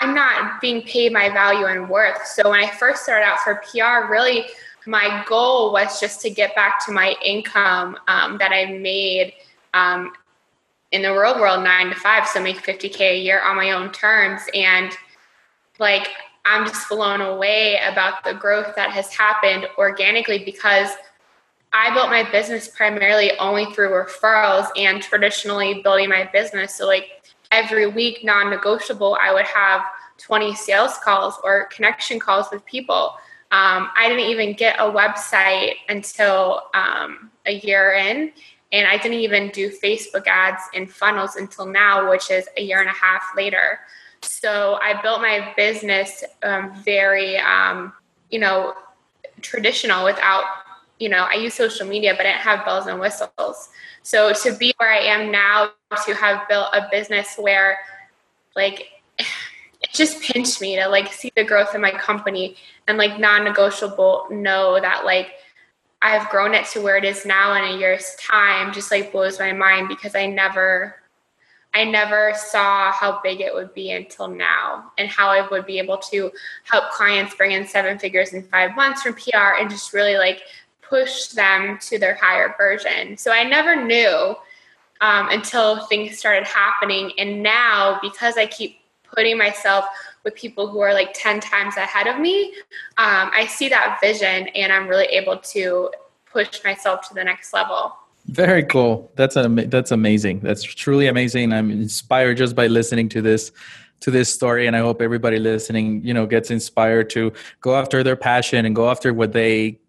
I'm 0.00 0.14
not 0.14 0.60
being 0.60 0.82
paid 0.82 1.12
my 1.12 1.28
value 1.30 1.66
and 1.66 1.88
worth. 1.88 2.26
So 2.26 2.50
when 2.50 2.60
I 2.60 2.70
first 2.70 3.04
started 3.04 3.24
out 3.24 3.38
for 3.40 3.62
PR, 3.70 4.10
really 4.10 4.46
my 4.86 5.24
goal 5.28 5.72
was 5.72 6.00
just 6.00 6.20
to 6.22 6.30
get 6.30 6.54
back 6.54 6.84
to 6.86 6.92
my 6.92 7.14
income 7.24 7.96
um, 8.08 8.38
that 8.38 8.52
I 8.52 8.72
made 8.72 9.34
um, 9.74 10.12
in 10.90 11.02
the 11.02 11.12
real 11.12 11.38
world 11.38 11.62
nine 11.62 11.90
to 11.90 11.94
five. 11.94 12.26
So 12.26 12.42
make 12.42 12.56
50K 12.56 13.00
a 13.00 13.18
year 13.18 13.40
on 13.42 13.56
my 13.56 13.70
own 13.72 13.92
terms. 13.92 14.42
And 14.54 14.92
like, 15.78 16.08
I'm 16.48 16.66
just 16.66 16.88
blown 16.88 17.20
away 17.20 17.78
about 17.92 18.24
the 18.24 18.32
growth 18.32 18.74
that 18.74 18.90
has 18.90 19.14
happened 19.14 19.66
organically 19.76 20.44
because 20.44 20.88
I 21.74 21.92
built 21.92 22.08
my 22.08 22.28
business 22.30 22.68
primarily 22.68 23.32
only 23.38 23.66
through 23.66 23.90
referrals 23.90 24.68
and 24.74 25.02
traditionally 25.02 25.82
building 25.82 26.08
my 26.08 26.28
business. 26.32 26.74
So, 26.74 26.86
like 26.86 27.22
every 27.50 27.86
week, 27.86 28.24
non 28.24 28.48
negotiable, 28.48 29.18
I 29.20 29.34
would 29.34 29.44
have 29.44 29.82
20 30.16 30.54
sales 30.54 30.96
calls 31.04 31.34
or 31.44 31.66
connection 31.66 32.18
calls 32.18 32.46
with 32.50 32.64
people. 32.64 33.14
Um, 33.50 33.90
I 33.96 34.08
didn't 34.08 34.30
even 34.30 34.54
get 34.54 34.76
a 34.78 34.90
website 34.90 35.74
until 35.90 36.62
um, 36.72 37.30
a 37.44 37.52
year 37.58 37.92
in, 37.92 38.32
and 38.72 38.88
I 38.88 38.96
didn't 38.96 39.18
even 39.18 39.50
do 39.50 39.70
Facebook 39.70 40.26
ads 40.26 40.62
and 40.74 40.90
funnels 40.90 41.36
until 41.36 41.66
now, 41.66 42.10
which 42.10 42.30
is 42.30 42.48
a 42.56 42.62
year 42.62 42.80
and 42.80 42.88
a 42.88 42.92
half 42.92 43.22
later. 43.36 43.80
So 44.22 44.78
I 44.82 45.00
built 45.00 45.20
my 45.20 45.52
business 45.56 46.24
um, 46.42 46.74
very, 46.82 47.36
um, 47.38 47.92
you 48.30 48.38
know, 48.38 48.74
traditional 49.40 50.04
without, 50.04 50.44
you 50.98 51.08
know, 51.08 51.26
I 51.30 51.34
use 51.34 51.54
social 51.54 51.86
media, 51.86 52.14
but 52.16 52.26
I 52.26 52.30
didn't 52.30 52.42
have 52.42 52.64
bells 52.64 52.86
and 52.86 53.00
whistles. 53.00 53.68
So 54.02 54.32
to 54.32 54.52
be 54.56 54.74
where 54.78 54.92
I 54.92 54.98
am 54.98 55.30
now, 55.30 55.70
to 56.06 56.14
have 56.14 56.48
built 56.48 56.68
a 56.72 56.88
business 56.90 57.36
where, 57.36 57.78
like, 58.56 58.88
it 59.18 59.90
just 59.92 60.20
pinched 60.22 60.60
me 60.60 60.76
to 60.76 60.88
like 60.88 61.12
see 61.12 61.30
the 61.36 61.44
growth 61.44 61.74
of 61.74 61.80
my 61.80 61.92
company 61.92 62.56
and 62.88 62.98
like 62.98 63.20
non-negotiable 63.20 64.26
know 64.30 64.80
that 64.80 65.04
like 65.04 65.28
I've 66.02 66.28
grown 66.30 66.54
it 66.54 66.66
to 66.68 66.80
where 66.80 66.96
it 66.96 67.04
is 67.04 67.24
now 67.24 67.54
in 67.54 67.64
a 67.64 67.78
year's 67.78 68.16
time 68.16 68.72
just 68.72 68.90
like 68.90 69.12
blows 69.12 69.38
my 69.38 69.52
mind 69.52 69.88
because 69.88 70.16
I 70.16 70.26
never 70.26 70.96
I 71.74 71.84
never 71.84 72.32
saw 72.34 72.90
how 72.92 73.20
big 73.22 73.40
it 73.40 73.54
would 73.54 73.74
be 73.74 73.92
until 73.92 74.28
now 74.28 74.90
and 74.96 75.08
how 75.08 75.28
I 75.28 75.46
would 75.48 75.66
be 75.66 75.78
able 75.78 75.98
to 75.98 76.32
help 76.64 76.90
clients 76.90 77.34
bring 77.34 77.52
in 77.52 77.66
seven 77.66 77.98
figures 77.98 78.32
in 78.32 78.42
five 78.42 78.74
months 78.74 79.02
from 79.02 79.14
PR 79.14 79.58
and 79.58 79.70
just 79.70 79.92
really 79.92 80.16
like 80.16 80.42
push 80.80 81.28
them 81.28 81.78
to 81.82 81.98
their 81.98 82.14
higher 82.14 82.54
version. 82.56 83.16
So 83.16 83.32
I 83.32 83.44
never 83.44 83.76
knew 83.76 84.34
um, 85.00 85.28
until 85.30 85.86
things 85.86 86.18
started 86.18 86.46
happening. 86.46 87.12
And 87.18 87.42
now, 87.42 87.98
because 88.02 88.36
I 88.36 88.46
keep 88.46 88.80
putting 89.04 89.38
myself 89.38 89.84
with 90.24 90.34
people 90.34 90.68
who 90.68 90.80
are 90.80 90.92
like 90.92 91.10
10 91.14 91.40
times 91.40 91.76
ahead 91.76 92.06
of 92.06 92.18
me, 92.18 92.54
um, 92.96 93.30
I 93.32 93.46
see 93.48 93.68
that 93.68 93.98
vision 94.00 94.48
and 94.48 94.72
I'm 94.72 94.88
really 94.88 95.06
able 95.06 95.38
to 95.38 95.90
push 96.26 96.62
myself 96.64 97.06
to 97.08 97.14
the 97.14 97.24
next 97.24 97.52
level. 97.52 97.94
Very 98.28 98.62
cool. 98.62 99.10
That's 99.16 99.36
an, 99.36 99.70
that's 99.70 99.90
amazing. 99.90 100.40
That's 100.40 100.62
truly 100.62 101.06
amazing. 101.06 101.52
I'm 101.52 101.70
inspired 101.70 102.36
just 102.36 102.54
by 102.54 102.66
listening 102.66 103.08
to 103.10 103.22
this 103.22 103.50
to 104.00 104.12
this 104.12 104.32
story 104.32 104.68
and 104.68 104.76
I 104.76 104.78
hope 104.78 105.02
everybody 105.02 105.40
listening, 105.40 106.04
you 106.04 106.14
know, 106.14 106.24
gets 106.24 106.52
inspired 106.52 107.10
to 107.10 107.32
go 107.60 107.74
after 107.74 108.04
their 108.04 108.14
passion 108.14 108.64
and 108.64 108.76
go 108.76 108.88
after 108.90 109.12
what 109.12 109.32
they 109.32 109.80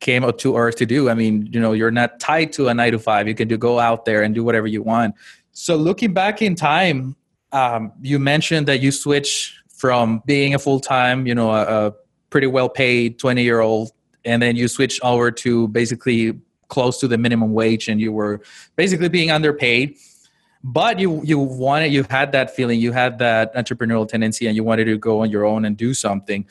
came 0.00 0.24
out 0.24 0.40
to 0.40 0.56
earth 0.56 0.74
to 0.76 0.86
do. 0.86 1.08
I 1.08 1.14
mean, 1.14 1.48
you 1.52 1.60
know, 1.60 1.72
you're 1.72 1.92
not 1.92 2.18
tied 2.18 2.52
to 2.54 2.66
a 2.66 2.74
9 2.74 2.92
to 2.92 2.98
5. 2.98 3.28
You 3.28 3.34
can 3.34 3.46
do 3.46 3.56
go 3.56 3.78
out 3.78 4.06
there 4.06 4.22
and 4.22 4.34
do 4.34 4.42
whatever 4.42 4.66
you 4.66 4.82
want. 4.82 5.14
So 5.52 5.76
looking 5.76 6.12
back 6.12 6.42
in 6.42 6.56
time, 6.56 7.14
um, 7.52 7.92
you 8.02 8.18
mentioned 8.18 8.66
that 8.66 8.80
you 8.80 8.90
switched 8.90 9.54
from 9.68 10.20
being 10.26 10.54
a 10.54 10.58
full-time, 10.58 11.28
you 11.28 11.34
know, 11.34 11.52
a, 11.52 11.86
a 11.86 11.94
pretty 12.30 12.48
well 12.48 12.68
paid 12.68 13.20
20 13.20 13.44
year 13.44 13.60
old 13.60 13.92
and 14.24 14.42
then 14.42 14.56
you 14.56 14.66
switched 14.66 15.00
over 15.04 15.30
to 15.30 15.68
basically 15.68 16.40
close 16.74 16.98
to 16.98 17.06
the 17.08 17.16
minimum 17.16 17.52
wage 17.54 17.88
and 17.88 18.00
you 18.00 18.10
were 18.12 18.40
basically 18.74 19.08
being 19.08 19.30
underpaid. 19.30 19.96
But 20.64 20.98
you 20.98 21.20
you 21.22 21.38
wanted 21.38 21.92
you 21.92 22.02
had 22.04 22.32
that 22.32 22.56
feeling 22.56 22.80
you 22.80 22.92
had 22.92 23.18
that 23.18 23.54
entrepreneurial 23.54 24.08
tendency 24.08 24.46
and 24.48 24.56
you 24.56 24.64
wanted 24.64 24.86
to 24.86 24.98
go 24.98 25.20
on 25.22 25.30
your 25.30 25.44
own 25.44 25.64
and 25.64 25.76
do 25.76 25.94
something. 25.94 26.46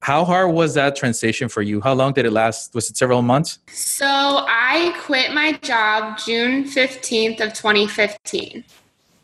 How 0.00 0.24
hard 0.24 0.52
was 0.54 0.74
that 0.74 0.96
transition 0.96 1.48
for 1.48 1.62
you? 1.62 1.80
How 1.80 1.92
long 1.92 2.12
did 2.12 2.24
it 2.24 2.32
last? 2.32 2.74
Was 2.74 2.88
it 2.90 2.96
several 2.96 3.22
months? 3.22 3.58
So 3.68 4.06
i 4.06 4.94
quit 5.00 5.32
my 5.32 5.52
job 5.70 6.18
june 6.26 6.64
15th 6.64 7.40
of 7.40 7.52
2015 7.52 8.64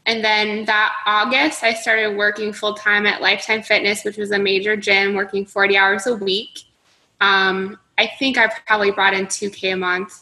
and 0.06 0.25
then 0.25 0.64
that 0.64 0.90
august 1.06 1.62
i 1.62 1.73
started 1.73 2.16
working 2.16 2.52
full-time 2.52 3.06
at 3.06 3.21
lifetime 3.21 3.62
fitness 3.62 4.04
which 4.04 4.16
was 4.16 4.30
a 4.33 4.38
major 4.38 4.75
gym 4.76 5.14
working 5.14 5.44
40 5.47 5.76
hours 5.76 6.06
a 6.06 6.14
week. 6.14 6.54
Um, 7.21 7.78
i 7.99 8.11
think 8.19 8.39
i 8.39 8.49
probably 8.67 8.91
brought 8.91 9.15
in 9.15 9.27
2k 9.27 9.73
a 9.73 9.77
month 9.77 10.21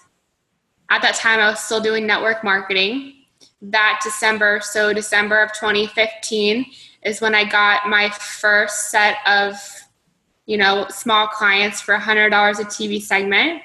at 0.90 1.02
that 1.02 1.14
time 1.14 1.40
i 1.40 1.48
was 1.48 1.60
still 1.60 1.80
doing 1.80 2.06
network 2.06 2.42
marketing 2.44 3.14
that 3.62 4.00
December, 4.02 4.60
so 4.60 4.92
December 4.92 5.40
of 5.40 5.52
2015, 5.52 6.66
is 7.04 7.20
when 7.20 7.34
I 7.34 7.44
got 7.44 7.88
my 7.88 8.10
first 8.10 8.90
set 8.90 9.18
of, 9.26 9.54
you 10.46 10.56
know, 10.56 10.86
small 10.88 11.28
clients 11.28 11.80
for 11.80 11.96
$100 11.96 12.28
a 12.28 12.64
TV 12.64 13.00
segment. 13.00 13.62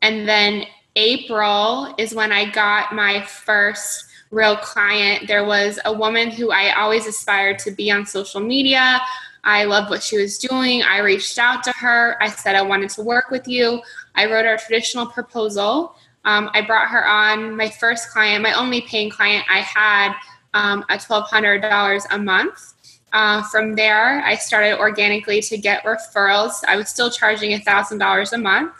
And 0.00 0.26
then 0.26 0.64
April 0.96 1.94
is 1.98 2.14
when 2.14 2.32
I 2.32 2.50
got 2.50 2.94
my 2.94 3.22
first 3.22 4.06
real 4.30 4.56
client. 4.56 5.28
There 5.28 5.44
was 5.44 5.78
a 5.84 5.92
woman 5.92 6.30
who 6.30 6.50
I 6.50 6.78
always 6.78 7.06
aspired 7.06 7.58
to 7.60 7.70
be 7.70 7.90
on 7.90 8.06
social 8.06 8.40
media. 8.40 9.00
I 9.44 9.64
loved 9.64 9.90
what 9.90 10.02
she 10.02 10.18
was 10.18 10.38
doing. 10.38 10.82
I 10.82 10.98
reached 10.98 11.38
out 11.38 11.62
to 11.64 11.72
her. 11.72 12.22
I 12.22 12.28
said 12.28 12.54
I 12.54 12.62
wanted 12.62 12.90
to 12.90 13.02
work 13.02 13.30
with 13.30 13.46
you. 13.48 13.80
I 14.14 14.26
wrote 14.26 14.46
our 14.46 14.58
traditional 14.58 15.06
proposal 15.06 15.94
um, 16.28 16.50
I 16.52 16.60
brought 16.60 16.88
her 16.88 17.08
on 17.08 17.56
my 17.56 17.70
first 17.70 18.10
client, 18.10 18.42
my 18.42 18.52
only 18.52 18.82
paying 18.82 19.08
client 19.08 19.46
I 19.50 19.60
had 19.60 20.12
um, 20.52 20.84
at 20.90 21.00
$1,200 21.00 22.06
a 22.10 22.18
month. 22.18 22.74
Uh, 23.14 23.42
from 23.44 23.74
there, 23.74 24.20
I 24.20 24.34
started 24.34 24.78
organically 24.78 25.40
to 25.40 25.56
get 25.56 25.84
referrals. 25.84 26.62
I 26.68 26.76
was 26.76 26.90
still 26.90 27.10
charging 27.10 27.58
$1,000 27.58 28.32
a 28.32 28.38
month. 28.38 28.72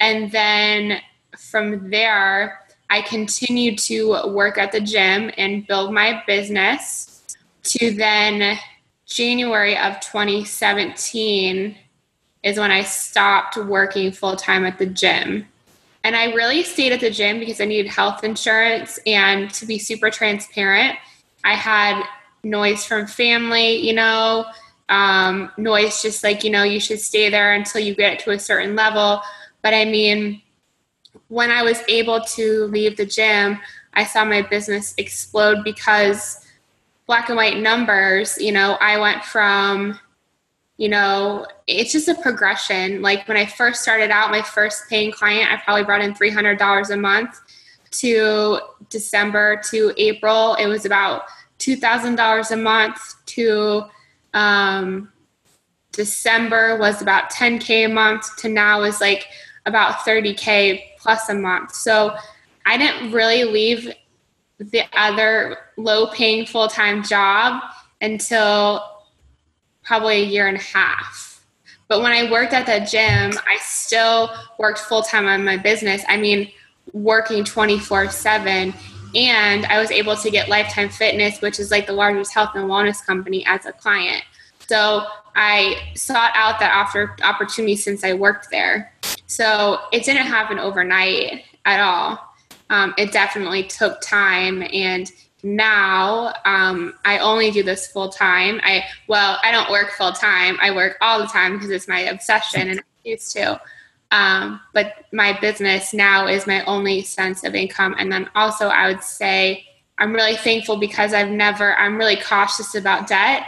And 0.00 0.32
then 0.32 1.00
from 1.38 1.88
there, 1.88 2.62
I 2.90 3.02
continued 3.02 3.78
to 3.80 4.28
work 4.28 4.58
at 4.58 4.72
the 4.72 4.80
gym 4.80 5.30
and 5.38 5.64
build 5.66 5.94
my 5.94 6.24
business 6.26 7.36
to 7.62 7.94
then 7.94 8.58
January 9.14 9.76
of 9.76 10.00
2017 10.00 11.76
is 12.42 12.58
when 12.58 12.70
I 12.70 12.82
stopped 12.82 13.56
working 13.56 14.12
full 14.12 14.36
time 14.36 14.64
at 14.64 14.78
the 14.78 14.86
gym. 14.86 15.46
And 16.04 16.16
I 16.16 16.32
really 16.32 16.62
stayed 16.64 16.92
at 16.92 17.00
the 17.00 17.10
gym 17.10 17.38
because 17.38 17.60
I 17.60 17.64
needed 17.64 17.88
health 17.88 18.24
insurance. 18.24 18.98
And 19.06 19.52
to 19.54 19.66
be 19.66 19.78
super 19.78 20.10
transparent, 20.10 20.96
I 21.44 21.54
had 21.54 22.02
noise 22.42 22.84
from 22.84 23.06
family, 23.06 23.76
you 23.76 23.92
know, 23.92 24.46
um, 24.88 25.50
noise 25.56 26.02
just 26.02 26.24
like, 26.24 26.42
you 26.42 26.50
know, 26.50 26.64
you 26.64 26.80
should 26.80 27.00
stay 27.00 27.30
there 27.30 27.54
until 27.54 27.80
you 27.80 27.94
get 27.94 28.18
to 28.20 28.30
a 28.30 28.38
certain 28.38 28.74
level. 28.74 29.22
But 29.62 29.74
I 29.74 29.84
mean, 29.84 30.42
when 31.28 31.50
I 31.50 31.62
was 31.62 31.80
able 31.86 32.20
to 32.20 32.64
leave 32.66 32.96
the 32.96 33.06
gym, 33.06 33.60
I 33.94 34.04
saw 34.04 34.24
my 34.24 34.42
business 34.42 34.94
explode 34.96 35.62
because 35.62 36.41
black 37.06 37.28
and 37.28 37.36
white 37.36 37.58
numbers, 37.58 38.38
you 38.38 38.52
know, 38.52 38.76
I 38.80 38.98
went 38.98 39.24
from 39.24 39.98
you 40.82 40.88
know, 40.88 41.46
it's 41.68 41.92
just 41.92 42.08
a 42.08 42.14
progression. 42.16 43.02
Like 43.02 43.28
when 43.28 43.36
I 43.36 43.46
first 43.46 43.82
started 43.82 44.10
out, 44.10 44.32
my 44.32 44.42
first 44.42 44.88
paying 44.88 45.12
client, 45.12 45.52
I 45.52 45.56
probably 45.62 45.84
brought 45.84 46.02
in 46.02 46.12
$300 46.12 46.90
a 46.90 46.96
month. 46.96 47.40
To 47.92 48.58
December 48.88 49.60
to 49.70 49.92
April, 49.96 50.54
it 50.54 50.66
was 50.66 50.84
about 50.84 51.24
$2,000 51.60 52.50
a 52.50 52.56
month. 52.56 52.98
To 53.26 53.84
um, 54.34 55.12
December 55.92 56.78
was 56.78 57.00
about 57.00 57.30
10K 57.30 57.86
a 57.86 57.88
month. 57.88 58.34
To 58.38 58.48
now 58.48 58.82
is 58.82 59.00
like 59.00 59.28
about 59.66 59.98
30K 59.98 60.82
plus 60.98 61.28
a 61.28 61.34
month. 61.34 61.74
So 61.74 62.16
I 62.66 62.76
didn't 62.76 63.12
really 63.12 63.44
leave 63.44 63.92
the 64.70 64.82
other 64.92 65.58
low 65.76 66.06
paying 66.08 66.46
full 66.46 66.68
time 66.68 67.02
job 67.02 67.62
until 68.00 68.82
probably 69.82 70.22
a 70.22 70.26
year 70.26 70.48
and 70.48 70.56
a 70.56 70.60
half. 70.60 71.44
But 71.88 72.02
when 72.02 72.12
I 72.12 72.30
worked 72.30 72.52
at 72.52 72.66
that 72.66 72.88
gym, 72.88 73.38
I 73.46 73.58
still 73.60 74.30
worked 74.58 74.78
full 74.78 75.02
time 75.02 75.26
on 75.26 75.44
my 75.44 75.56
business. 75.56 76.02
I 76.08 76.16
mean, 76.16 76.50
working 76.92 77.44
24 77.44 78.10
7. 78.10 78.74
And 79.14 79.66
I 79.66 79.78
was 79.78 79.90
able 79.90 80.16
to 80.16 80.30
get 80.30 80.48
Lifetime 80.48 80.88
Fitness, 80.88 81.42
which 81.42 81.60
is 81.60 81.70
like 81.70 81.86
the 81.86 81.92
largest 81.92 82.32
health 82.32 82.50
and 82.54 82.64
wellness 82.64 83.04
company, 83.04 83.44
as 83.46 83.66
a 83.66 83.72
client. 83.72 84.24
So 84.66 85.04
I 85.36 85.76
sought 85.94 86.32
out 86.34 86.58
that 86.60 86.72
opportunity 87.22 87.76
since 87.76 88.04
I 88.04 88.14
worked 88.14 88.48
there. 88.50 88.94
So 89.26 89.80
it 89.92 90.04
didn't 90.04 90.26
happen 90.26 90.58
overnight 90.58 91.44
at 91.66 91.80
all. 91.80 92.31
Um, 92.72 92.94
it 92.96 93.12
definitely 93.12 93.64
took 93.64 94.00
time 94.00 94.64
and 94.72 95.12
now 95.44 96.32
um, 96.46 96.94
i 97.04 97.18
only 97.18 97.50
do 97.50 97.62
this 97.62 97.86
full 97.86 98.08
time. 98.08 98.60
I 98.64 98.84
well 99.08 99.38
i 99.44 99.52
don't 99.52 99.70
work 99.70 99.90
full 99.92 100.12
time. 100.12 100.56
I 100.60 100.74
work 100.74 100.96
all 101.02 101.18
the 101.18 101.26
time 101.26 101.54
because 101.54 101.70
it's 101.70 101.86
my 101.86 102.00
obsession 102.00 102.68
and 102.70 102.80
i 102.80 102.82
used 103.04 103.32
to. 103.34 103.60
Um, 104.10 104.60
but 104.72 105.04
my 105.12 105.38
business 105.38 105.92
now 105.92 106.26
is 106.26 106.46
my 106.46 106.64
only 106.64 107.02
sense 107.02 107.44
of 107.44 107.54
income 107.54 107.94
and 107.98 108.10
then 108.10 108.28
also 108.34 108.68
i 108.68 108.88
would 108.88 109.02
say 109.02 109.66
i'm 109.98 110.12
really 110.12 110.36
thankful 110.36 110.76
because 110.76 111.12
i've 111.14 111.30
never 111.30 111.74
i'm 111.76 111.96
really 111.96 112.16
cautious 112.16 112.74
about 112.74 113.06
debt 113.06 113.44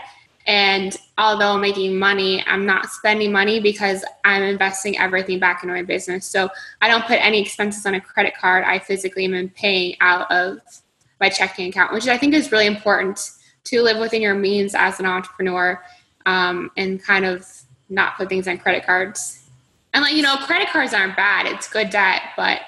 and 0.47 0.97
although 1.19 1.53
i'm 1.53 1.61
making 1.61 1.99
money 1.99 2.45
i'm 2.47 2.67
not 2.67 2.87
spending 2.87 3.33
money 3.33 3.61
because 3.61 4.05
i'm 4.25 4.43
investing 4.43 4.99
everything 4.99 5.39
back 5.39 5.63
into 5.63 5.75
my 5.75 5.83
business 5.83 6.27
so 6.27 6.49
i 6.83 6.89
don't 6.89 7.05
put 7.07 7.25
any 7.25 7.41
expenses 7.41 7.87
on 7.87 7.95
a 7.95 8.01
credit 8.01 8.35
card 8.37 8.63
i 8.65 8.79
physically 8.79 9.25
am 9.25 9.49
paying 9.51 9.97
out 10.01 10.31
of 10.31 10.59
my 11.21 11.29
checking 11.29 11.69
account, 11.69 11.93
which 11.93 12.07
I 12.07 12.19
think 12.19 12.35
is 12.35 12.53
really 12.53 12.67
important 12.67 13.31
to 13.65 13.83
live 13.83 13.99
within 13.99 14.21
your 14.21 14.35
means 14.35 14.75
as 14.75 15.01
an 15.01 15.07
entrepreneur 15.07 15.83
um, 16.27 16.71
and 16.77 17.03
kind 17.03 17.25
of 17.25 17.47
not 17.89 18.17
put 18.17 18.29
things 18.29 18.47
on 18.47 18.59
credit 18.59 18.85
cards. 18.85 19.49
And 19.93 20.03
like, 20.03 20.15
you 20.15 20.23
know, 20.23 20.37
credit 20.37 20.69
cards 20.69 20.93
aren't 20.93 21.17
bad. 21.17 21.47
It's 21.47 21.69
good 21.69 21.91
debt, 21.91 22.23
but 22.37 22.61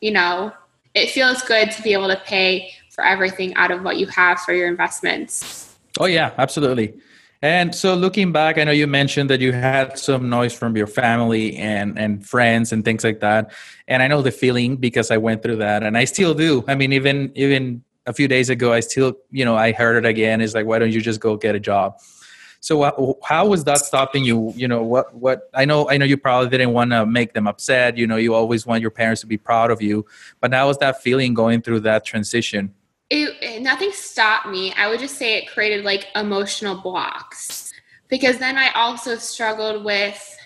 you 0.00 0.12
know, 0.12 0.52
it 0.94 1.10
feels 1.10 1.42
good 1.42 1.70
to 1.72 1.82
be 1.82 1.92
able 1.92 2.08
to 2.08 2.20
pay 2.24 2.72
for 2.90 3.04
everything 3.04 3.54
out 3.54 3.70
of 3.70 3.82
what 3.82 3.96
you 3.96 4.06
have 4.06 4.38
for 4.40 4.52
your 4.52 4.68
investments. 4.68 5.76
Oh 5.98 6.06
yeah, 6.06 6.32
absolutely. 6.38 6.94
And 7.44 7.74
so 7.74 7.94
looking 7.94 8.32
back, 8.32 8.56
I 8.56 8.64
know 8.64 8.70
you 8.70 8.86
mentioned 8.86 9.28
that 9.28 9.42
you 9.42 9.52
had 9.52 9.98
some 9.98 10.30
noise 10.30 10.54
from 10.54 10.78
your 10.78 10.86
family 10.86 11.54
and 11.58 11.98
and 11.98 12.26
friends 12.26 12.72
and 12.72 12.82
things 12.82 13.04
like 13.04 13.20
that. 13.20 13.52
And 13.86 14.02
I 14.02 14.08
know 14.08 14.22
the 14.22 14.30
feeling 14.30 14.76
because 14.78 15.10
I 15.10 15.18
went 15.18 15.42
through 15.42 15.56
that 15.56 15.82
and 15.82 15.98
I 15.98 16.06
still 16.06 16.32
do. 16.32 16.64
I 16.68 16.74
mean 16.74 16.94
even 16.94 17.32
even 17.34 17.84
a 18.06 18.14
few 18.14 18.28
days 18.28 18.48
ago 18.48 18.72
i 18.72 18.80
still 18.80 19.16
you 19.30 19.44
know 19.44 19.56
i 19.56 19.72
heard 19.72 20.02
it 20.02 20.08
again. 20.08 20.40
It's 20.40 20.54
like 20.54 20.64
why 20.64 20.78
don't 20.78 20.90
you 20.90 21.02
just 21.02 21.20
go 21.20 21.36
get 21.36 21.54
a 21.54 21.60
job? 21.60 21.98
So 22.60 23.18
how 23.22 23.46
was 23.46 23.64
that 23.64 23.80
stopping 23.80 24.24
you? 24.24 24.54
You 24.56 24.66
know 24.66 24.82
what 24.82 25.14
what 25.14 25.50
i 25.52 25.66
know 25.66 25.86
i 25.90 25.98
know 25.98 26.06
you 26.06 26.16
probably 26.16 26.48
didn't 26.48 26.72
want 26.72 26.92
to 26.92 27.04
make 27.04 27.34
them 27.34 27.46
upset. 27.46 27.98
You 27.98 28.06
know 28.06 28.16
you 28.16 28.32
always 28.32 28.64
want 28.64 28.80
your 28.80 28.90
parents 28.90 29.20
to 29.20 29.26
be 29.26 29.36
proud 29.36 29.70
of 29.70 29.82
you. 29.82 30.06
But 30.40 30.54
how 30.54 30.68
was 30.68 30.78
that 30.78 31.02
feeling 31.02 31.34
going 31.34 31.60
through 31.60 31.80
that 31.80 32.06
transition 32.06 32.72
it, 33.10 33.62
nothing 33.62 33.92
stopped 33.92 34.48
me. 34.48 34.72
I 34.76 34.88
would 34.88 35.00
just 35.00 35.16
say 35.16 35.36
it 35.38 35.50
created 35.50 35.84
like 35.84 36.06
emotional 36.14 36.76
blocks. 36.76 37.72
Because 38.08 38.38
then 38.38 38.56
i 38.56 38.70
also 38.74 39.16
struggled 39.16 39.84
with 39.84 40.36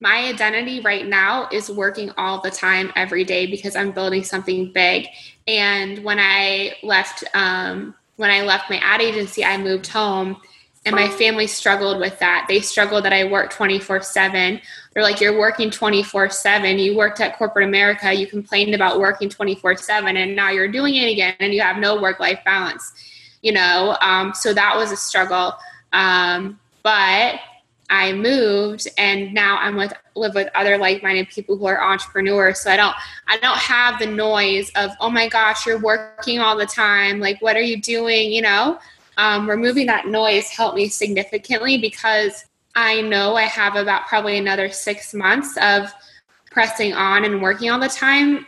my 0.00 0.24
identity 0.26 0.80
right 0.80 1.06
now 1.06 1.48
is 1.52 1.70
working 1.70 2.10
all 2.16 2.40
the 2.40 2.50
time 2.50 2.90
every 2.96 3.24
day 3.24 3.46
because 3.46 3.76
i'm 3.76 3.92
building 3.92 4.24
something 4.24 4.72
big. 4.72 5.06
And 5.46 6.02
when 6.04 6.18
I 6.18 6.74
left, 6.82 7.24
um, 7.34 7.94
when 8.16 8.30
I 8.30 8.42
left 8.42 8.70
my 8.70 8.78
ad 8.78 9.00
agency, 9.00 9.44
I 9.44 9.56
moved 9.58 9.86
home 9.88 10.40
and 10.84 10.96
my 10.96 11.08
family 11.08 11.46
struggled 11.46 12.00
with 12.00 12.18
that. 12.18 12.46
They 12.48 12.60
struggled 12.60 13.04
that 13.04 13.12
I 13.12 13.24
work 13.24 13.50
24 13.50 14.02
7. 14.02 14.60
They're 14.92 15.02
like, 15.02 15.20
You're 15.20 15.38
working 15.38 15.70
24 15.70 16.30
7. 16.30 16.78
You 16.78 16.96
worked 16.96 17.20
at 17.20 17.36
corporate 17.36 17.68
America. 17.68 18.12
You 18.12 18.26
complained 18.26 18.74
about 18.74 18.98
working 18.98 19.28
24 19.28 19.76
7, 19.76 20.16
and 20.16 20.34
now 20.34 20.50
you're 20.50 20.68
doing 20.68 20.96
it 20.96 21.10
again, 21.10 21.34
and 21.40 21.54
you 21.54 21.60
have 21.60 21.76
no 21.76 22.00
work 22.00 22.18
life 22.18 22.40
balance. 22.44 22.92
You 23.42 23.52
know, 23.52 23.96
um, 24.00 24.32
so 24.34 24.52
that 24.54 24.76
was 24.76 24.92
a 24.92 24.96
struggle. 24.96 25.54
Um, 25.92 26.58
but 26.82 27.40
I 27.92 28.14
moved 28.14 28.88
and 28.96 29.34
now 29.34 29.58
I'm 29.58 29.76
with 29.76 29.92
live 30.14 30.34
with 30.34 30.48
other 30.54 30.78
like-minded 30.78 31.28
people 31.28 31.58
who 31.58 31.66
are 31.66 31.82
entrepreneurs. 31.82 32.60
So 32.60 32.70
I 32.70 32.76
don't 32.76 32.96
I 33.28 33.36
don't 33.36 33.58
have 33.58 33.98
the 33.98 34.06
noise 34.06 34.72
of 34.76 34.92
oh 34.98 35.10
my 35.10 35.28
gosh 35.28 35.66
you're 35.66 35.78
working 35.78 36.40
all 36.40 36.56
the 36.56 36.64
time 36.64 37.20
like 37.20 37.40
what 37.42 37.54
are 37.54 37.62
you 37.62 37.80
doing 37.82 38.32
you 38.32 38.40
know 38.40 38.78
um, 39.16 39.48
removing 39.48 39.86
that 39.86 40.06
noise 40.06 40.48
helped 40.48 40.76
me 40.76 40.88
significantly 40.88 41.78
because 41.78 42.44
I 42.74 43.02
know 43.02 43.34
I 43.36 43.42
have 43.42 43.76
about 43.76 44.06
probably 44.06 44.38
another 44.38 44.70
six 44.70 45.12
months 45.12 45.56
of 45.60 45.92
pressing 46.50 46.92
on 46.94 47.24
and 47.24 47.42
working 47.42 47.70
all 47.70 47.80
the 47.80 47.88
time 47.88 48.46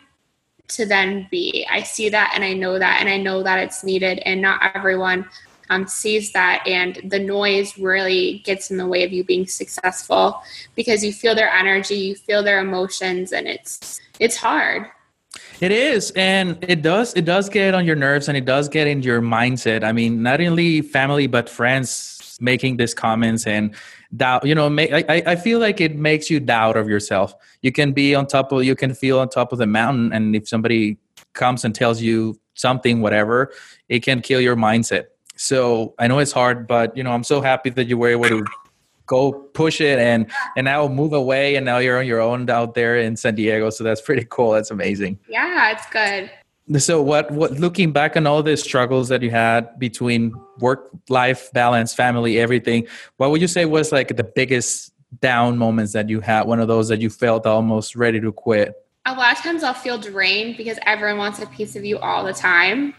to 0.68 0.86
then 0.86 1.28
be. 1.30 1.66
I 1.70 1.82
see 1.82 2.08
that 2.08 2.32
and 2.34 2.42
I 2.42 2.54
know 2.54 2.78
that 2.78 3.00
and 3.00 3.08
I 3.08 3.18
know 3.18 3.42
that 3.42 3.58
it's 3.58 3.84
needed 3.84 4.20
and 4.20 4.40
not 4.40 4.60
everyone 4.74 5.26
um, 5.70 5.86
sees 5.86 6.32
that 6.32 6.66
and 6.66 7.00
the 7.10 7.18
noise 7.18 7.78
really 7.78 8.42
gets 8.44 8.70
in 8.70 8.76
the 8.76 8.86
way 8.86 9.02
of 9.04 9.12
you 9.12 9.24
being 9.24 9.46
successful 9.46 10.42
because 10.74 11.04
you 11.04 11.12
feel 11.12 11.34
their 11.34 11.50
energy, 11.50 11.94
you 11.94 12.14
feel 12.14 12.42
their 12.42 12.60
emotions 12.60 13.32
and 13.32 13.46
it's 13.46 14.00
it's 14.20 14.36
hard. 14.36 14.86
It 15.60 15.72
is, 15.72 16.10
and 16.12 16.58
it 16.62 16.82
does. 16.82 17.14
It 17.14 17.24
does 17.24 17.48
get 17.48 17.74
on 17.74 17.84
your 17.84 17.96
nerves, 17.96 18.28
and 18.28 18.36
it 18.36 18.44
does 18.44 18.68
get 18.68 18.86
in 18.86 19.02
your 19.02 19.20
mindset. 19.20 19.84
I 19.84 19.92
mean, 19.92 20.22
not 20.22 20.40
only 20.40 20.80
family 20.80 21.26
but 21.26 21.48
friends 21.48 22.38
making 22.40 22.76
these 22.76 22.94
comments 22.94 23.46
and 23.46 23.74
doubt. 24.16 24.44
You 24.44 24.54
know, 24.54 24.68
make, 24.68 24.92
I 24.92 25.22
I 25.26 25.36
feel 25.36 25.58
like 25.58 25.80
it 25.80 25.96
makes 25.96 26.30
you 26.30 26.40
doubt 26.40 26.76
of 26.76 26.88
yourself. 26.88 27.34
You 27.62 27.72
can 27.72 27.92
be 27.92 28.14
on 28.14 28.26
top 28.26 28.52
of, 28.52 28.64
you 28.64 28.74
can 28.74 28.94
feel 28.94 29.18
on 29.20 29.28
top 29.28 29.52
of 29.52 29.58
the 29.58 29.66
mountain, 29.66 30.12
and 30.12 30.34
if 30.36 30.48
somebody 30.48 30.98
comes 31.32 31.64
and 31.64 31.74
tells 31.74 32.00
you 32.00 32.38
something, 32.54 33.00
whatever, 33.00 33.52
it 33.88 34.00
can 34.00 34.20
kill 34.20 34.40
your 34.40 34.56
mindset. 34.56 35.04
So 35.36 35.94
I 35.98 36.06
know 36.06 36.18
it's 36.18 36.32
hard, 36.32 36.66
but 36.66 36.96
you 36.96 37.02
know, 37.02 37.12
I'm 37.12 37.24
so 37.24 37.40
happy 37.40 37.70
that 37.70 37.86
you 37.86 37.98
were 37.98 38.10
able 38.10 38.28
to 38.28 38.44
go 39.06 39.32
push 39.32 39.80
it 39.80 39.98
and 39.98 40.30
and 40.56 40.64
now 40.64 40.88
move 40.88 41.12
away 41.12 41.56
and 41.56 41.64
now 41.64 41.78
you're 41.78 41.98
on 41.98 42.06
your 42.06 42.20
own 42.20 42.48
out 42.50 42.74
there 42.74 42.96
in 42.96 43.16
San 43.16 43.34
Diego. 43.34 43.70
So 43.70 43.84
that's 43.84 44.00
pretty 44.00 44.26
cool. 44.30 44.52
That's 44.52 44.70
amazing. 44.70 45.18
Yeah 45.28 45.72
it's 45.72 45.86
good. 45.90 46.30
So 46.80 47.02
what 47.02 47.30
what 47.30 47.52
looking 47.52 47.92
back 47.92 48.16
on 48.16 48.26
all 48.26 48.42
the 48.42 48.56
struggles 48.56 49.08
that 49.08 49.22
you 49.22 49.30
had 49.30 49.78
between 49.78 50.32
work 50.58 50.90
life 51.08 51.52
balance 51.52 51.92
family 51.92 52.38
everything 52.38 52.86
what 53.18 53.30
would 53.30 53.40
you 53.40 53.48
say 53.48 53.66
was 53.66 53.92
like 53.92 54.16
the 54.16 54.24
biggest 54.24 54.92
down 55.20 55.58
moments 55.58 55.92
that 55.92 56.08
you 56.08 56.20
had? 56.20 56.42
One 56.46 56.60
of 56.60 56.68
those 56.68 56.88
that 56.88 57.00
you 57.00 57.10
felt 57.10 57.46
almost 57.46 57.94
ready 57.94 58.20
to 58.20 58.32
quit? 58.32 58.74
A 59.06 59.14
lot 59.14 59.36
of 59.36 59.42
times 59.42 59.62
i'll 59.62 59.74
feel 59.74 59.98
drained 59.98 60.56
because 60.56 60.78
everyone 60.86 61.18
wants 61.18 61.38
a 61.40 61.46
piece 61.46 61.76
of 61.76 61.84
you 61.84 61.98
all 61.98 62.24
the 62.24 62.32
time 62.32 62.94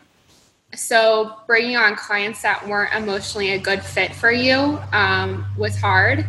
so 0.76 1.38
bringing 1.48 1.76
on 1.76 1.96
clients 1.96 2.42
that 2.42 2.66
weren't 2.68 2.94
emotionally 2.94 3.52
a 3.52 3.60
good 3.60 3.84
fit 3.84 4.14
for 4.14 4.32
you 4.32 4.80
um, 4.92 5.46
was 5.58 5.80
hard 5.80 6.26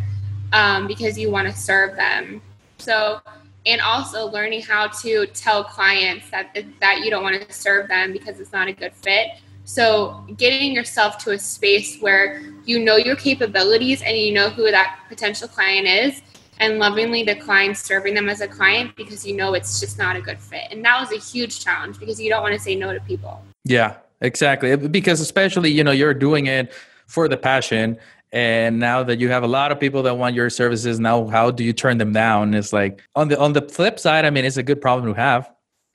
um, 0.53 0.87
because 0.87 1.19
you 1.19 1.31
want 1.31 1.49
to 1.49 1.55
serve 1.55 1.97
them. 1.97 2.41
So 2.79 3.21
and 3.67 3.81
also 3.81 4.27
learning 4.27 4.63
how 4.63 4.87
to 4.87 5.27
tell 5.27 5.65
clients 5.65 6.31
that 6.31 6.57
that 6.81 7.01
you 7.05 7.11
don't 7.11 7.23
want 7.23 7.41
to 7.41 7.53
serve 7.53 7.89
them 7.89 8.13
because 8.13 8.41
it's 8.41 8.53
not 8.53 8.69
a 8.69 8.73
good 8.73 8.93
fit. 8.95 9.29
So 9.65 10.25
getting 10.37 10.73
yourself 10.73 11.19
to 11.25 11.33
a 11.33 11.39
space 11.39 11.99
where 11.99 12.41
you 12.65 12.79
know 12.79 12.97
your 12.97 13.17
capabilities 13.17 14.03
and 14.03 14.17
you 14.17 14.33
know 14.33 14.49
who 14.49 14.71
that 14.71 15.01
potential 15.09 15.49
client 15.49 15.89
is 15.89 16.23
and 16.59 16.79
lovingly 16.79 17.25
decline 17.25 17.75
serving 17.75 18.15
them 18.15 18.29
as 18.29 18.41
a 18.41 18.49
client 18.49 18.95
because 18.97 19.27
you 19.27 19.37
know 19.37 19.55
it's 19.55 19.81
just 19.81 19.99
not 19.99 20.17
a 20.17 20.21
good 20.21 20.39
fit. 20.39 20.69
And 20.71 20.85
that 20.85 21.01
was 21.01 21.13
a 21.13 21.19
huge 21.19 21.63
challenge 21.63 21.99
because 21.99 22.21
you 22.21 22.31
don't 22.31 22.43
want 22.43 22.55
to 22.55 22.61
say 22.61 22.77
no 22.77 22.93
to 22.93 23.01
people. 23.01 23.43
Yeah, 23.65 23.97
Exactly. 24.21 24.77
Because 24.77 25.21
especially, 25.21 25.71
you 25.71 25.85
know, 25.85 25.93
you're 25.93 26.15
doing 26.15 26.47
it 26.47 26.73
for 27.07 27.29
the 27.29 27.37
passion. 27.37 27.99
And 28.33 28.79
now 28.79 29.03
that 29.03 29.19
you 29.19 29.29
have 29.29 29.43
a 29.43 29.47
lot 29.47 29.73
of 29.73 29.79
people 29.79 30.03
that 30.03 30.17
want 30.19 30.35
your 30.35 30.51
services, 30.51 30.99
now 30.99 31.27
how 31.27 31.51
do 31.51 31.65
you 31.65 31.73
turn 31.73 31.99
them 31.99 32.13
down? 32.13 32.55
It's 32.55 32.73
like 32.73 33.03
on 33.15 33.29
the 33.29 33.39
on 33.39 33.53
the 33.53 33.63
flip 33.63 33.99
side, 33.99 34.25
I 34.25 34.31
mean, 34.31 34.45
it's 34.45 34.57
a 34.57 34.63
good 34.63 34.81
problem 34.81 35.15
to 35.15 35.21
have, 35.21 35.51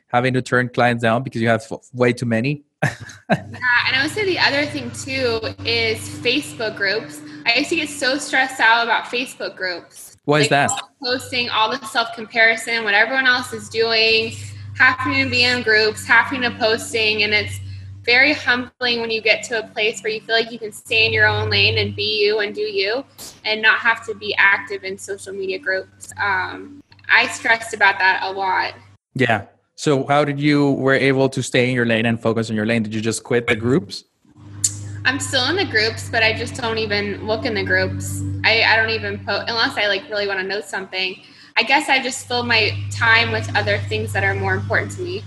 having 0.07 0.33
to 0.33 0.41
turn 0.41 0.69
clients 0.69 1.03
down 1.03 1.23
because 1.23 1.41
you 1.41 1.49
have 1.49 1.63
way 1.93 2.13
too 2.13 2.25
many. 2.25 2.63
yeah, 2.83 2.89
and 3.29 3.95
I 3.95 4.01
would 4.01 4.11
say 4.11 4.25
the 4.25 4.39
other 4.39 4.65
thing 4.65 4.89
too 4.91 5.39
is 5.65 5.99
Facebook 6.19 6.75
groups. 6.75 7.21
I 7.45 7.59
used 7.59 7.69
to 7.69 7.75
get 7.75 7.89
so 7.89 8.17
stressed 8.17 8.59
out 8.59 8.83
about 8.83 9.05
Facebook 9.05 9.55
groups. 9.55 10.17
Why 10.25 10.37
like, 10.37 10.43
is 10.43 10.49
that? 10.49 10.71
Posting 11.03 11.49
all 11.49 11.69
the 11.69 11.85
self 11.85 12.13
comparison, 12.15 12.83
what 12.83 12.93
everyone 12.93 13.27
else 13.27 13.53
is 13.53 13.69
doing, 13.69 14.33
having 14.75 15.23
to 15.23 15.29
be 15.29 15.43
in 15.43 15.63
groups, 15.63 16.05
having 16.05 16.41
to 16.41 16.51
posting, 16.51 17.23
and 17.23 17.33
it's 17.33 17.59
very 18.03 18.33
humbling 18.33 18.99
when 19.01 19.11
you 19.11 19.21
get 19.21 19.43
to 19.43 19.59
a 19.59 19.67
place 19.67 20.01
where 20.01 20.11
you 20.11 20.21
feel 20.21 20.35
like 20.35 20.51
you 20.51 20.59
can 20.59 20.71
stay 20.71 21.05
in 21.05 21.13
your 21.13 21.27
own 21.27 21.49
lane 21.49 21.77
and 21.77 21.95
be 21.95 22.23
you 22.23 22.39
and 22.39 22.55
do 22.55 22.61
you 22.61 23.03
and 23.45 23.61
not 23.61 23.79
have 23.79 24.05
to 24.07 24.15
be 24.15 24.35
active 24.37 24.83
in 24.83 24.97
social 24.97 25.33
media 25.33 25.59
groups. 25.59 26.11
Um, 26.21 26.83
I 27.09 27.27
stressed 27.27 27.73
about 27.73 27.99
that 27.99 28.21
a 28.23 28.31
lot. 28.31 28.73
Yeah. 29.13 29.45
So 29.75 30.05
how 30.07 30.25
did 30.25 30.39
you 30.39 30.73
were 30.73 30.93
able 30.93 31.29
to 31.29 31.41
stay 31.41 31.69
in 31.69 31.75
your 31.75 31.85
lane 31.85 32.05
and 32.05 32.19
focus 32.19 32.49
on 32.49 32.55
your 32.55 32.65
lane? 32.65 32.83
Did 32.83 32.93
you 32.93 33.01
just 33.01 33.23
quit 33.23 33.47
the 33.47 33.55
groups? 33.55 34.03
I'm 35.05 35.19
still 35.19 35.45
in 35.49 35.55
the 35.55 35.65
groups, 35.65 36.09
but 36.09 36.21
I 36.21 36.33
just 36.33 36.55
don't 36.55 36.77
even 36.77 37.25
look 37.25 37.45
in 37.45 37.55
the 37.55 37.63
groups. 37.63 38.21
I, 38.43 38.63
I 38.63 38.75
don't 38.75 38.91
even 38.91 39.17
post 39.25 39.49
unless 39.49 39.75
I 39.77 39.87
like 39.87 40.07
really 40.09 40.27
want 40.27 40.39
to 40.39 40.45
know 40.45 40.61
something. 40.61 41.19
I 41.57 41.63
guess 41.63 41.89
I 41.89 42.01
just 42.01 42.27
fill 42.27 42.43
my 42.43 42.77
time 42.91 43.31
with 43.31 43.53
other 43.55 43.79
things 43.89 44.13
that 44.13 44.23
are 44.23 44.35
more 44.35 44.53
important 44.53 44.91
to 44.93 45.01
me. 45.01 45.23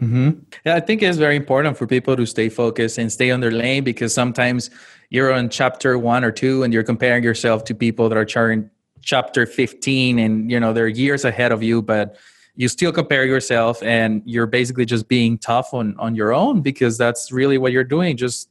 Mm-hmm. 0.00 0.40
Yeah, 0.66 0.74
I 0.76 0.80
think 0.80 1.02
it's 1.02 1.16
very 1.16 1.36
important 1.36 1.76
for 1.78 1.86
people 1.86 2.16
to 2.16 2.26
stay 2.26 2.48
focused 2.50 2.98
and 2.98 3.10
stay 3.10 3.30
on 3.30 3.40
their 3.40 3.50
lane 3.50 3.82
because 3.82 4.12
sometimes 4.12 4.70
you're 5.08 5.32
on 5.32 5.48
chapter 5.48 5.98
one 5.98 6.22
or 6.22 6.30
two 6.30 6.62
and 6.62 6.72
you're 6.72 6.82
comparing 6.82 7.24
yourself 7.24 7.64
to 7.64 7.74
people 7.74 8.08
that 8.10 8.18
are 8.18 8.24
charting 8.24 8.68
chapter 9.00 9.46
15 9.46 10.18
and 10.18 10.50
you 10.50 10.58
know 10.58 10.72
they're 10.72 10.88
years 10.88 11.24
ahead 11.24 11.52
of 11.52 11.62
you 11.62 11.80
but 11.80 12.16
you 12.56 12.68
still 12.68 12.90
compare 12.90 13.24
yourself 13.24 13.82
and 13.82 14.22
you're 14.24 14.46
basically 14.46 14.84
just 14.84 15.08
being 15.08 15.38
tough 15.38 15.72
on 15.72 15.94
on 15.98 16.14
your 16.14 16.32
own 16.32 16.60
because 16.60 16.98
that's 16.98 17.30
really 17.30 17.58
what 17.58 17.72
you're 17.72 17.84
doing. 17.84 18.16
Just 18.16 18.50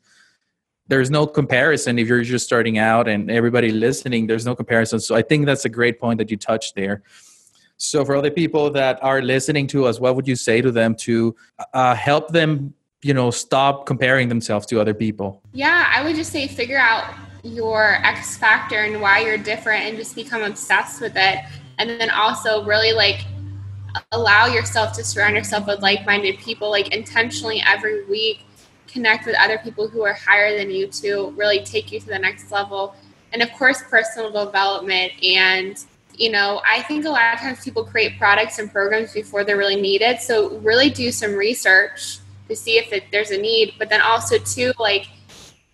there's 0.87 1.09
no 1.09 1.25
comparison 1.27 1.99
if 1.99 2.07
you're 2.07 2.23
just 2.23 2.45
starting 2.45 2.77
out 2.77 3.07
and 3.07 3.29
everybody 3.29 3.71
listening 3.71 4.27
there's 4.27 4.45
no 4.45 4.55
comparison. 4.55 4.99
So 4.99 5.15
i 5.15 5.21
think 5.21 5.45
that's 5.45 5.65
a 5.65 5.69
great 5.69 5.99
point 5.99 6.19
that 6.19 6.31
you 6.31 6.37
touched 6.37 6.75
there 6.75 7.01
so, 7.77 8.05
for 8.05 8.15
other 8.15 8.31
people 8.31 8.69
that 8.71 9.03
are 9.03 9.21
listening 9.21 9.67
to 9.67 9.85
us, 9.85 9.99
what 9.99 10.15
would 10.15 10.27
you 10.27 10.35
say 10.35 10.61
to 10.61 10.71
them 10.71 10.95
to 10.95 11.35
uh, 11.73 11.93
help 11.93 12.29
them, 12.29 12.73
you 13.01 13.13
know, 13.13 13.31
stop 13.31 13.85
comparing 13.85 14.29
themselves 14.29 14.65
to 14.67 14.79
other 14.79 14.93
people? 14.93 15.41
Yeah, 15.51 15.91
I 15.93 16.03
would 16.03 16.15
just 16.15 16.31
say 16.31 16.47
figure 16.47 16.77
out 16.77 17.13
your 17.43 17.95
X 18.05 18.37
factor 18.37 18.83
and 18.83 19.01
why 19.01 19.19
you're 19.19 19.37
different 19.37 19.83
and 19.83 19.97
just 19.97 20.15
become 20.15 20.41
obsessed 20.41 21.01
with 21.01 21.13
it. 21.15 21.39
And 21.77 21.89
then 21.89 22.09
also 22.09 22.63
really 22.63 22.93
like 22.93 23.25
allow 24.11 24.47
yourself 24.47 24.93
to 24.93 25.03
surround 25.03 25.35
yourself 25.35 25.67
with 25.67 25.81
like 25.81 26.05
minded 26.05 26.39
people, 26.39 26.71
like 26.71 26.95
intentionally 26.95 27.61
every 27.65 28.05
week 28.05 28.45
connect 28.87 29.25
with 29.25 29.35
other 29.37 29.57
people 29.57 29.89
who 29.89 30.01
are 30.03 30.13
higher 30.13 30.57
than 30.57 30.71
you 30.71 30.87
to 30.87 31.31
really 31.31 31.61
take 31.63 31.91
you 31.91 31.99
to 31.99 32.05
the 32.05 32.17
next 32.17 32.49
level. 32.49 32.95
And 33.33 33.41
of 33.41 33.51
course, 33.51 33.83
personal 33.89 34.31
development 34.45 35.11
and 35.21 35.77
you 36.17 36.31
know, 36.31 36.61
I 36.65 36.81
think 36.83 37.05
a 37.05 37.09
lot 37.09 37.33
of 37.33 37.39
times 37.39 37.63
people 37.63 37.85
create 37.85 38.17
products 38.17 38.59
and 38.59 38.71
programs 38.71 39.13
before 39.13 39.43
they're 39.43 39.57
really 39.57 39.79
needed. 39.79 40.19
So 40.19 40.57
really 40.59 40.89
do 40.89 41.11
some 41.11 41.33
research 41.33 42.19
to 42.47 42.55
see 42.55 42.77
if 42.77 42.91
it, 42.93 43.03
there's 43.11 43.31
a 43.31 43.37
need, 43.37 43.73
but 43.79 43.89
then 43.89 44.01
also 44.01 44.37
to 44.37 44.73
like 44.79 45.07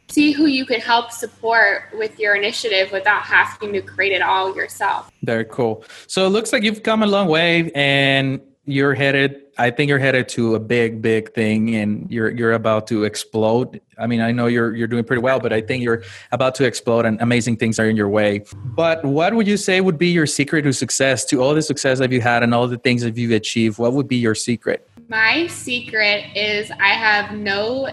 see 0.09 0.31
who 0.31 0.45
you 0.45 0.65
can 0.65 0.79
help 0.79 1.11
support 1.11 1.83
with 1.97 2.19
your 2.19 2.35
initiative 2.35 2.91
without 2.91 3.23
having 3.23 3.73
to 3.73 3.81
create 3.81 4.11
it 4.11 4.21
all 4.21 4.55
yourself. 4.55 5.09
Very 5.23 5.45
cool. 5.45 5.83
So 6.07 6.25
it 6.25 6.29
looks 6.29 6.51
like 6.51 6.63
you've 6.63 6.83
come 6.83 7.03
a 7.03 7.07
long 7.07 7.27
way 7.27 7.71
and 7.73 8.41
you're 8.65 8.93
headed 8.93 9.41
I 9.61 9.69
think 9.69 9.89
you're 9.89 9.99
headed 9.99 10.27
to 10.29 10.55
a 10.55 10.59
big, 10.59 11.03
big 11.03 11.33
thing, 11.33 11.75
and 11.75 12.09
you're 12.09 12.31
you're 12.31 12.53
about 12.53 12.87
to 12.87 13.03
explode. 13.03 13.79
I 13.99 14.07
mean, 14.07 14.19
I 14.19 14.31
know 14.31 14.47
you're 14.47 14.75
you're 14.75 14.87
doing 14.87 15.03
pretty 15.03 15.21
well, 15.21 15.39
but 15.39 15.53
I 15.53 15.61
think 15.61 15.83
you're 15.83 16.03
about 16.31 16.55
to 16.55 16.65
explode, 16.65 17.05
and 17.05 17.21
amazing 17.21 17.57
things 17.57 17.77
are 17.77 17.87
in 17.87 17.95
your 17.95 18.09
way. 18.09 18.43
But 18.63 19.05
what 19.05 19.35
would 19.35 19.47
you 19.47 19.57
say 19.57 19.79
would 19.79 19.99
be 19.99 20.07
your 20.07 20.25
secret 20.25 20.63
to 20.63 20.73
success, 20.73 21.25
to 21.25 21.43
all 21.43 21.53
the 21.53 21.61
success 21.61 21.99
that 21.99 22.11
you 22.11 22.21
had, 22.21 22.41
and 22.41 22.55
all 22.55 22.67
the 22.67 22.77
things 22.79 23.03
that 23.03 23.15
you've 23.17 23.31
achieved? 23.31 23.77
What 23.77 23.93
would 23.93 24.07
be 24.07 24.15
your 24.15 24.33
secret? 24.33 24.89
My 25.09 25.45
secret 25.47 26.25
is 26.35 26.71
I 26.71 26.93
have 26.93 27.37
no, 27.37 27.89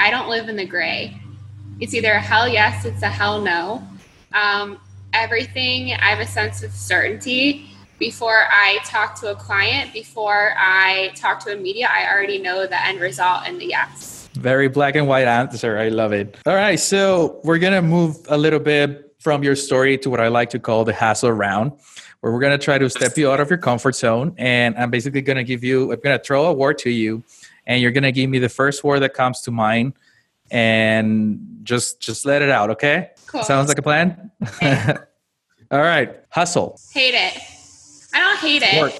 I 0.00 0.10
don't 0.10 0.28
live 0.28 0.48
in 0.48 0.56
the 0.56 0.66
gray. 0.66 1.16
It's 1.78 1.94
either 1.94 2.12
a 2.12 2.20
hell 2.20 2.48
yes, 2.48 2.84
it's 2.84 3.02
a 3.02 3.08
hell 3.08 3.40
no. 3.40 3.86
Um, 4.32 4.80
everything, 5.12 5.92
I 5.92 6.06
have 6.06 6.20
a 6.20 6.26
sense 6.26 6.64
of 6.64 6.72
certainty 6.72 7.73
before 8.04 8.44
I 8.50 8.80
talk 8.84 9.18
to 9.20 9.30
a 9.30 9.34
client, 9.34 9.94
before 9.94 10.52
I 10.58 11.12
talk 11.16 11.40
to 11.44 11.54
a 11.54 11.56
media, 11.56 11.88
I 11.90 12.12
already 12.12 12.38
know 12.38 12.66
the 12.66 12.86
end 12.86 13.00
result 13.00 13.44
and 13.46 13.58
the 13.58 13.66
yes. 13.66 14.28
Very 14.34 14.68
black 14.68 14.94
and 14.94 15.08
white 15.08 15.26
answer. 15.26 15.78
I 15.78 15.88
love 15.88 16.12
it. 16.12 16.36
All 16.44 16.54
right. 16.54 16.78
So 16.78 17.40
we're 17.44 17.58
going 17.58 17.72
to 17.72 17.80
move 17.80 18.18
a 18.28 18.36
little 18.36 18.58
bit 18.58 19.16
from 19.20 19.42
your 19.42 19.56
story 19.56 19.96
to 19.98 20.10
what 20.10 20.20
I 20.20 20.28
like 20.28 20.50
to 20.50 20.58
call 20.58 20.84
the 20.84 20.92
hustle 20.92 21.32
round, 21.32 21.72
where 22.20 22.30
we're 22.30 22.40
going 22.40 22.58
to 22.58 22.62
try 22.62 22.76
to 22.76 22.90
step 22.90 23.16
you 23.16 23.30
out 23.30 23.40
of 23.40 23.48
your 23.48 23.58
comfort 23.58 23.94
zone. 23.94 24.34
And 24.36 24.76
I'm 24.76 24.90
basically 24.90 25.22
going 25.22 25.38
to 25.38 25.44
give 25.44 25.64
you, 25.64 25.90
I'm 25.90 26.00
going 26.00 26.18
to 26.18 26.22
throw 26.22 26.44
a 26.44 26.52
word 26.52 26.76
to 26.78 26.90
you, 26.90 27.24
and 27.66 27.80
you're 27.80 27.92
going 27.92 28.04
to 28.04 28.12
give 28.12 28.28
me 28.28 28.38
the 28.38 28.50
first 28.50 28.84
word 28.84 29.00
that 29.00 29.14
comes 29.14 29.40
to 29.42 29.50
mind 29.50 29.94
and 30.50 31.40
just 31.62 32.00
just 32.00 32.26
let 32.26 32.42
it 32.42 32.50
out 32.50 32.68
okay 32.68 33.12
cool. 33.26 33.42
sounds 33.42 33.66
like 33.66 33.78
a 33.78 33.82
plan 33.82 34.30
all 35.70 35.80
right 35.80 36.20
hustle 36.28 36.78
hate 36.92 37.14
it 37.14 37.53
I 38.14 38.20
don't 38.20 38.38
hate 38.38 38.62
it, 38.64 38.80
Work. 38.80 38.92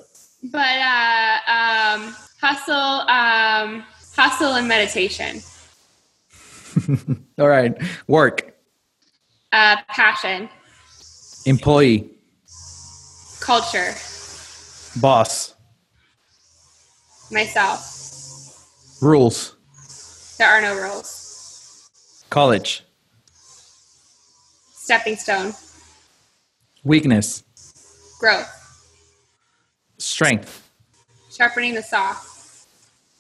but 0.43 0.59
uh, 0.59 1.39
um, 1.47 2.15
hustle, 2.41 2.75
um, 2.75 3.85
hustle, 4.17 4.55
and 4.55 4.67
meditation. 4.67 5.41
All 7.39 7.49
right, 7.49 7.73
work. 8.09 8.57
Uh, 9.53 9.77
passion. 9.89 10.49
Employee. 11.47 12.11
Culture. 13.41 13.95
Boss. 15.01 15.55
Myself. 17.31 18.99
Rules. 19.01 19.55
There 20.39 20.49
are 20.49 20.61
no 20.61 20.75
rules. 20.75 21.89
College. 22.31 22.83
Stepping 24.73 25.17
stone. 25.17 25.53
Weakness. 26.83 27.45
Growth. 28.19 28.64
Strength. 29.99 30.71
Sharpening 31.31 31.75
the 31.75 31.83
saw. 31.83 32.15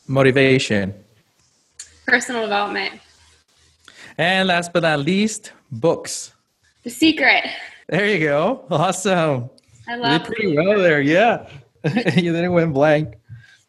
Motivation. 0.06 0.94
Personal 2.06 2.42
development. 2.42 3.00
And 4.18 4.48
last 4.48 4.72
but 4.72 4.82
not 4.82 5.00
least, 5.00 5.52
books. 5.70 6.32
The 6.82 6.90
secret. 6.90 7.44
There 7.88 8.06
you 8.06 8.20
go. 8.20 8.64
Awesome. 8.70 9.50
I 9.88 9.96
You 9.96 10.02
love 10.02 10.22
did 10.22 10.26
pretty 10.26 10.56
well 10.56 10.78
there. 10.78 11.00
Yeah. 11.00 11.48
you 11.84 12.32
didn't 12.32 12.52
went 12.52 12.72
blank. 12.72 13.14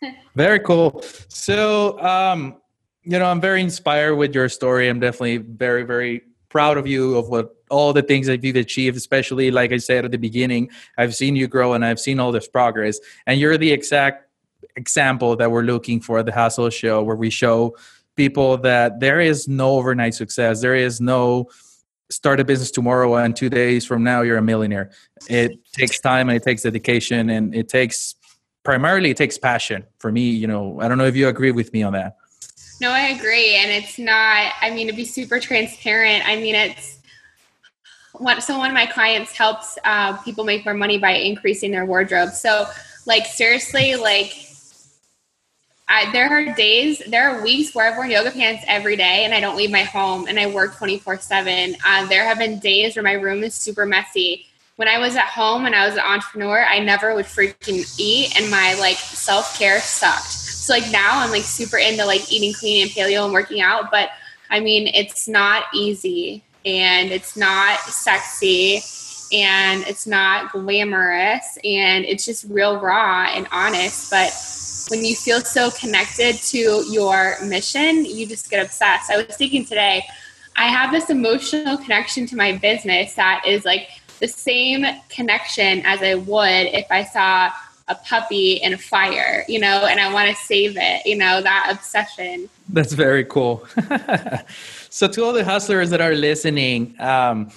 Very 0.35 0.59
cool. 0.59 1.01
So, 1.27 1.99
um, 2.01 2.57
you 3.03 3.19
know, 3.19 3.25
I'm 3.25 3.39
very 3.39 3.61
inspired 3.61 4.15
with 4.15 4.33
your 4.33 4.49
story. 4.49 4.89
I'm 4.89 4.99
definitely 4.99 5.37
very, 5.37 5.83
very 5.83 6.23
proud 6.49 6.77
of 6.77 6.87
you 6.87 7.17
of 7.17 7.29
what 7.29 7.55
all 7.69 7.93
the 7.93 8.01
things 8.01 8.27
that 8.27 8.43
you've 8.43 8.55
achieved, 8.55 8.97
especially 8.97 9.51
like 9.51 9.71
I 9.71 9.77
said 9.77 10.05
at 10.05 10.11
the 10.11 10.17
beginning, 10.17 10.69
I've 10.97 11.15
seen 11.15 11.35
you 11.35 11.47
grow 11.47 11.73
and 11.73 11.83
I've 11.83 11.99
seen 11.99 12.19
all 12.19 12.31
this 12.31 12.47
progress. 12.47 12.99
And 13.25 13.39
you're 13.39 13.57
the 13.57 13.71
exact 13.71 14.29
example 14.75 15.35
that 15.37 15.51
we're 15.51 15.63
looking 15.63 15.99
for 15.99 16.19
at 16.19 16.25
the 16.25 16.31
Hustle 16.31 16.69
Show, 16.69 17.03
where 17.03 17.15
we 17.15 17.29
show 17.29 17.75
people 18.15 18.57
that 18.57 18.99
there 18.99 19.19
is 19.19 19.47
no 19.47 19.77
overnight 19.77 20.13
success. 20.13 20.61
There 20.61 20.75
is 20.75 21.01
no 21.01 21.49
start 22.09 22.39
a 22.39 22.45
business 22.45 22.71
tomorrow 22.71 23.15
and 23.15 23.35
two 23.35 23.49
days 23.49 23.85
from 23.85 24.03
now 24.03 24.21
you're 24.21 24.37
a 24.37 24.41
millionaire. 24.41 24.91
It 25.27 25.57
takes 25.73 25.99
time 25.99 26.29
and 26.29 26.37
it 26.37 26.43
takes 26.43 26.61
dedication 26.61 27.29
and 27.29 27.55
it 27.55 27.67
takes 27.67 28.15
primarily 28.63 29.09
it 29.09 29.17
takes 29.17 29.37
passion. 29.37 29.85
For 29.99 30.11
me, 30.11 30.29
you 30.29 30.47
know, 30.47 30.79
I 30.81 30.87
don't 30.87 30.97
know 30.97 31.05
if 31.05 31.15
you 31.15 31.27
agree 31.27 31.51
with 31.51 31.73
me 31.73 31.83
on 31.83 31.93
that. 31.93 32.17
No, 32.81 32.91
I 32.91 33.07
agree. 33.07 33.55
And 33.55 33.71
it's 33.71 33.97
not, 33.97 34.53
I 34.61 34.69
mean, 34.71 34.87
to 34.87 34.93
be 34.93 35.05
super 35.05 35.39
transparent, 35.39 36.27
I 36.27 36.35
mean, 36.35 36.55
it's 36.55 36.99
so 38.39 38.57
one 38.57 38.69
of 38.69 38.73
my 38.73 38.85
clients 38.85 39.31
helps 39.31 39.77
uh, 39.83 40.17
people 40.23 40.43
make 40.43 40.65
more 40.65 40.73
money 40.73 40.97
by 40.97 41.11
increasing 41.11 41.71
their 41.71 41.85
wardrobe. 41.85 42.31
So, 42.31 42.67
like, 43.05 43.25
seriously, 43.25 43.95
like, 43.95 44.45
I, 45.87 46.11
there 46.11 46.29
are 46.29 46.53
days, 46.55 47.01
there 47.07 47.29
are 47.29 47.43
weeks 47.43 47.75
where 47.75 47.91
I've 47.91 47.95
worn 47.95 48.09
yoga 48.09 48.31
pants 48.31 48.63
every 48.67 48.95
day 48.95 49.23
and 49.23 49.33
I 49.33 49.39
don't 49.39 49.55
leave 49.55 49.69
my 49.69 49.83
home 49.83 50.25
and 50.27 50.39
I 50.39 50.47
work 50.47 50.75
24 50.77 51.13
uh, 51.13 51.17
7. 51.17 51.75
There 52.09 52.23
have 52.23 52.39
been 52.39 52.59
days 52.59 52.95
where 52.95 53.03
my 53.03 53.13
room 53.13 53.43
is 53.43 53.53
super 53.53 53.85
messy. 53.85 54.47
When 54.77 54.87
I 54.87 54.97
was 54.97 55.15
at 55.15 55.27
home 55.27 55.65
and 55.65 55.75
I 55.75 55.85
was 55.85 55.95
an 55.95 56.01
entrepreneur, 56.01 56.65
I 56.65 56.79
never 56.79 57.13
would 57.13 57.25
freaking 57.25 57.99
eat 57.99 58.37
and 58.39 58.49
my 58.49 58.73
like 58.79 58.97
self 58.97 59.57
care 59.57 59.79
sucked. 59.79 60.31
So 60.31 60.73
like 60.73 60.91
now 60.91 61.19
I'm 61.19 61.29
like 61.29 61.43
super 61.43 61.77
into 61.77 62.03
like 62.03 62.31
eating 62.31 62.53
clean 62.53 62.81
and 62.81 62.91
paleo 62.91 63.23
and 63.23 63.31
working 63.31 63.61
out, 63.61 63.91
but 63.91 64.09
I 64.49 64.59
mean 64.59 64.87
it's 64.87 65.27
not 65.27 65.65
easy 65.73 66.43
and 66.65 67.11
it's 67.11 67.37
not 67.37 67.79
sexy 67.79 68.81
and 69.31 69.83
it's 69.83 70.07
not 70.07 70.51
glamorous 70.51 71.57
and 71.63 72.05
it's 72.05 72.25
just 72.25 72.45
real 72.49 72.79
raw 72.79 73.27
and 73.29 73.47
honest, 73.51 74.09
but 74.11 74.33
when 74.89 75.03
you 75.03 75.15
feel 75.15 75.41
so 75.41 75.71
connected 75.71 76.35
to 76.35 76.83
your 76.91 77.35
mission, 77.43 78.05
you 78.05 78.27
just 78.27 78.49
get 78.49 78.63
obsessed. 78.63 79.09
I 79.09 79.17
was 79.17 79.35
thinking 79.35 79.65
today, 79.65 80.03
I 80.55 80.65
have 80.65 80.91
this 80.91 81.09
emotional 81.09 81.77
connection 81.77 82.25
to 82.27 82.35
my 82.35 82.57
business 82.57 83.15
that 83.15 83.43
is 83.45 83.65
like 83.65 83.89
the 84.19 84.27
same 84.27 84.85
connection 85.09 85.81
as 85.85 86.01
I 86.01 86.15
would 86.15 86.67
if 86.67 86.85
I 86.89 87.03
saw 87.03 87.51
a 87.87 87.95
puppy 87.95 88.53
in 88.53 88.73
a 88.73 88.77
fire, 88.77 89.43
you 89.47 89.59
know, 89.59 89.85
and 89.85 89.99
I 89.99 90.11
want 90.11 90.29
to 90.29 90.43
save 90.43 90.75
it, 90.75 91.05
you 91.05 91.15
know, 91.15 91.41
that 91.41 91.69
obsession. 91.71 92.49
That's 92.69 92.93
very 92.93 93.23
cool. 93.25 93.65
so, 94.89 95.07
to 95.07 95.23
all 95.23 95.33
the 95.33 95.45
hustlers 95.45 95.91
that 95.91 96.01
are 96.01 96.15
listening, 96.15 96.95
um, 96.99 97.51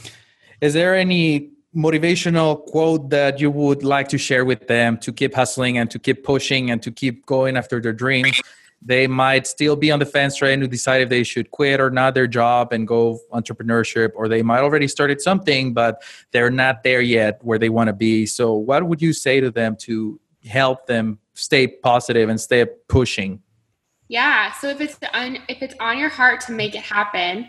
is 0.61 0.75
there 0.75 0.95
any 0.95 1.51
motivational 1.75 2.65
quote 2.67 3.11
that 3.11 3.41
you 3.41 3.51
would 3.51 3.83
like 3.85 4.09
to 4.09 4.19
share 4.19 4.45
with 4.45 4.67
them 4.67 4.99
to 4.99 5.13
keep 5.13 5.35
hustling 5.35 5.79
and 5.79 5.91
to 5.91 5.99
keep 5.99 6.25
pushing 6.25 6.71
and 6.71 6.83
to 6.83 6.91
keep 6.91 7.25
going 7.27 7.57
after 7.57 7.81
their 7.81 7.93
dreams? 7.93 8.41
They 8.81 9.07
might 9.07 9.47
still 9.47 9.75
be 9.75 9.91
on 9.91 9.99
the 9.99 10.07
fence 10.07 10.37
trying 10.37 10.61
to 10.61 10.69
decide 10.69 11.03
if 11.03 11.09
they 11.09 11.25
should 11.25 11.51
quit 11.51 11.81
or 11.81 11.91
not 11.91 12.15
their 12.15 12.29
job 12.29 12.73
and 12.73 12.87
go 12.87 13.19
entrepreneurship, 13.33 14.11
or 14.15 14.29
they 14.29 14.43
might 14.43 14.61
already 14.61 14.87
started 14.87 15.21
something, 15.21 15.75
but 15.75 16.03
they're 16.31 16.51
not 16.51 16.85
there 16.85 17.01
yet 17.01 17.41
where 17.43 17.59
they 17.59 17.69
want 17.69 17.89
to 17.89 17.93
be. 17.93 18.25
So, 18.25 18.55
what 18.55 18.87
would 18.87 19.03
you 19.03 19.13
say 19.13 19.41
to 19.41 19.51
them 19.51 19.77
to 19.81 20.21
help 20.45 20.87
them 20.87 21.19
stay 21.35 21.67
positive 21.67 22.29
and 22.29 22.41
stay 22.41 22.67
pushing? 22.89 23.43
Yeah. 24.09 24.53
So 24.53 24.69
if 24.69 24.81
it's 24.81 24.99
on, 25.13 25.39
if 25.49 25.63
it's 25.63 25.75
on 25.81 25.99
your 25.99 26.09
heart 26.09 26.41
to 26.43 26.53
make 26.53 26.75
it 26.75 26.83
happen, 26.83 27.49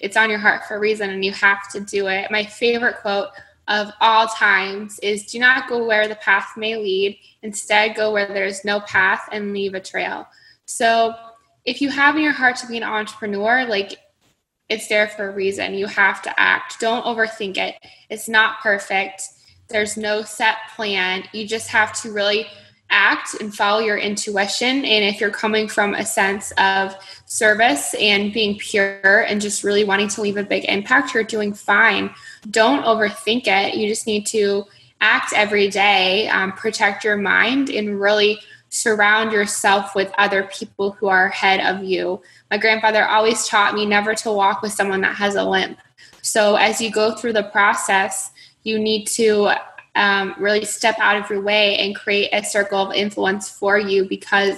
it's 0.00 0.16
on 0.16 0.30
your 0.30 0.38
heart 0.38 0.64
for 0.64 0.76
a 0.76 0.80
reason, 0.80 1.10
and 1.10 1.24
you 1.24 1.32
have 1.32 1.70
to 1.72 1.80
do 1.80 2.08
it. 2.08 2.30
My 2.30 2.44
favorite 2.44 2.96
quote 2.96 3.28
of 3.68 3.92
all 4.00 4.26
times 4.26 4.98
is 5.00 5.26
do 5.26 5.38
not 5.38 5.68
go 5.68 5.86
where 5.86 6.08
the 6.08 6.16
path 6.16 6.56
may 6.56 6.76
lead 6.76 7.18
instead 7.42 7.94
go 7.94 8.12
where 8.12 8.26
there's 8.26 8.64
no 8.64 8.80
path 8.80 9.28
and 9.30 9.52
leave 9.52 9.74
a 9.74 9.80
trail 9.80 10.26
so 10.70 11.14
if 11.64 11.80
you 11.80 11.90
have 11.90 12.16
in 12.16 12.22
your 12.22 12.32
heart 12.32 12.56
to 12.56 12.66
be 12.66 12.76
an 12.76 12.82
entrepreneur 12.82 13.64
like 13.66 13.98
it's 14.68 14.88
there 14.88 15.08
for 15.08 15.28
a 15.28 15.34
reason 15.34 15.74
you 15.74 15.86
have 15.86 16.22
to 16.22 16.40
act 16.40 16.78
don't 16.80 17.04
overthink 17.04 17.56
it 17.56 17.76
it's 18.08 18.28
not 18.28 18.60
perfect 18.60 19.22
there's 19.68 19.96
no 19.96 20.22
set 20.22 20.56
plan 20.74 21.22
you 21.32 21.46
just 21.46 21.68
have 21.68 21.92
to 21.92 22.12
really 22.12 22.46
act 22.90 23.40
and 23.40 23.54
follow 23.54 23.80
your 23.80 23.96
intuition. 23.96 24.84
And 24.84 25.04
if 25.04 25.20
you're 25.20 25.30
coming 25.30 25.68
from 25.68 25.94
a 25.94 26.04
sense 26.04 26.52
of 26.58 26.94
service 27.26 27.94
and 27.94 28.32
being 28.32 28.58
pure 28.58 29.24
and 29.28 29.40
just 29.40 29.64
really 29.64 29.84
wanting 29.84 30.08
to 30.08 30.20
leave 30.20 30.36
a 30.36 30.42
big 30.42 30.64
impact, 30.64 31.14
you're 31.14 31.24
doing 31.24 31.54
fine. 31.54 32.10
Don't 32.50 32.84
overthink 32.84 33.46
it. 33.46 33.74
You 33.74 33.88
just 33.88 34.06
need 34.06 34.26
to 34.26 34.64
act 35.00 35.32
every 35.34 35.68
day, 35.68 36.28
um, 36.28 36.52
protect 36.52 37.04
your 37.04 37.16
mind, 37.16 37.70
and 37.70 38.00
really 38.00 38.38
surround 38.70 39.32
yourself 39.32 39.94
with 39.94 40.12
other 40.16 40.44
people 40.44 40.92
who 40.92 41.08
are 41.08 41.26
ahead 41.26 41.60
of 41.60 41.84
you. 41.84 42.22
My 42.50 42.56
grandfather 42.56 43.04
always 43.04 43.46
taught 43.46 43.74
me 43.74 43.84
never 43.84 44.14
to 44.14 44.32
walk 44.32 44.62
with 44.62 44.72
someone 44.72 45.00
that 45.02 45.16
has 45.16 45.34
a 45.34 45.44
limp. 45.44 45.78
So 46.22 46.56
as 46.56 46.80
you 46.80 46.90
go 46.90 47.14
through 47.14 47.34
the 47.34 47.44
process, 47.44 48.30
you 48.62 48.78
need 48.78 49.06
to 49.08 49.50
um, 49.96 50.34
really 50.38 50.64
step 50.64 50.96
out 50.98 51.16
of 51.16 51.28
your 51.28 51.42
way 51.42 51.76
and 51.78 51.96
create 51.96 52.30
a 52.32 52.44
circle 52.44 52.78
of 52.78 52.94
influence 52.94 53.48
for 53.48 53.78
you 53.78 54.08
because 54.08 54.56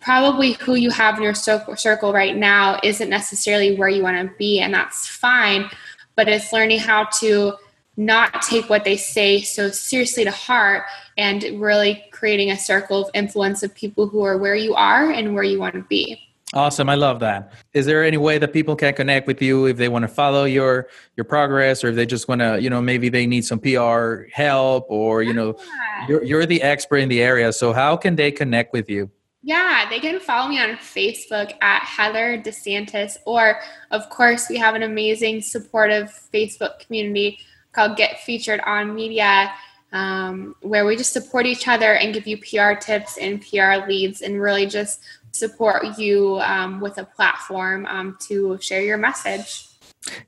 probably 0.00 0.52
who 0.54 0.74
you 0.74 0.90
have 0.90 1.16
in 1.16 1.22
your 1.22 1.34
circle 1.34 2.12
right 2.12 2.36
now 2.36 2.80
isn't 2.82 3.08
necessarily 3.08 3.76
where 3.76 3.88
you 3.88 4.02
want 4.02 4.16
to 4.16 4.36
be, 4.36 4.60
and 4.60 4.74
that's 4.74 5.06
fine. 5.06 5.70
But 6.16 6.28
it's 6.28 6.52
learning 6.52 6.80
how 6.80 7.04
to 7.20 7.54
not 7.96 8.42
take 8.42 8.70
what 8.70 8.84
they 8.84 8.96
say 8.96 9.40
so 9.40 9.70
seriously 9.70 10.24
to 10.24 10.30
heart 10.30 10.84
and 11.18 11.42
really 11.60 12.04
creating 12.10 12.50
a 12.50 12.56
circle 12.56 13.04
of 13.04 13.10
influence 13.14 13.62
of 13.62 13.74
people 13.74 14.08
who 14.08 14.22
are 14.22 14.38
where 14.38 14.54
you 14.54 14.74
are 14.74 15.10
and 15.10 15.34
where 15.34 15.42
you 15.44 15.58
want 15.58 15.74
to 15.74 15.82
be. 15.82 16.18
Awesome. 16.54 16.90
I 16.90 16.96
love 16.96 17.20
that. 17.20 17.52
Is 17.72 17.86
there 17.86 18.04
any 18.04 18.18
way 18.18 18.36
that 18.36 18.52
people 18.52 18.76
can 18.76 18.92
connect 18.92 19.26
with 19.26 19.40
you 19.40 19.66
if 19.66 19.78
they 19.78 19.88
want 19.88 20.02
to 20.02 20.08
follow 20.08 20.44
your 20.44 20.88
your 21.16 21.24
progress 21.24 21.82
or 21.82 21.88
if 21.88 21.96
they 21.96 22.04
just 22.04 22.28
want 22.28 22.42
to, 22.42 22.60
you 22.60 22.68
know, 22.68 22.82
maybe 22.82 23.08
they 23.08 23.26
need 23.26 23.46
some 23.46 23.58
PR 23.58 24.24
help 24.32 24.86
or, 24.90 25.22
you 25.22 25.32
know, 25.32 25.56
yeah. 25.58 26.08
you're 26.08 26.24
you're 26.24 26.46
the 26.46 26.60
expert 26.62 26.98
in 26.98 27.08
the 27.08 27.22
area. 27.22 27.54
So 27.54 27.72
how 27.72 27.96
can 27.96 28.16
they 28.16 28.30
connect 28.30 28.74
with 28.74 28.90
you? 28.90 29.10
Yeah, 29.42 29.86
they 29.88 29.98
can 29.98 30.20
follow 30.20 30.48
me 30.48 30.60
on 30.60 30.76
Facebook 30.76 31.54
at 31.62 31.82
Heather 31.82 32.38
DeSantis, 32.38 33.16
or 33.26 33.58
of 33.90 34.08
course, 34.08 34.48
we 34.48 34.56
have 34.58 34.76
an 34.76 34.84
amazing 34.84 35.40
supportive 35.40 36.12
Facebook 36.32 36.78
community 36.78 37.40
called 37.72 37.96
Get 37.96 38.20
Featured 38.20 38.60
on 38.60 38.94
Media, 38.94 39.52
um, 39.92 40.54
where 40.60 40.86
we 40.86 40.96
just 40.96 41.12
support 41.12 41.46
each 41.46 41.68
other 41.68 41.94
and 41.94 42.14
give 42.14 42.26
you 42.26 42.38
PR 42.38 42.72
tips 42.78 43.18
and 43.18 43.42
PR 43.42 43.86
leads, 43.88 44.22
and 44.22 44.40
really 44.40 44.66
just 44.66 45.00
support 45.32 45.98
you 45.98 46.38
um, 46.40 46.80
with 46.80 46.98
a 46.98 47.04
platform 47.04 47.86
um, 47.86 48.16
to 48.20 48.58
share 48.60 48.82
your 48.82 48.98
message. 48.98 49.66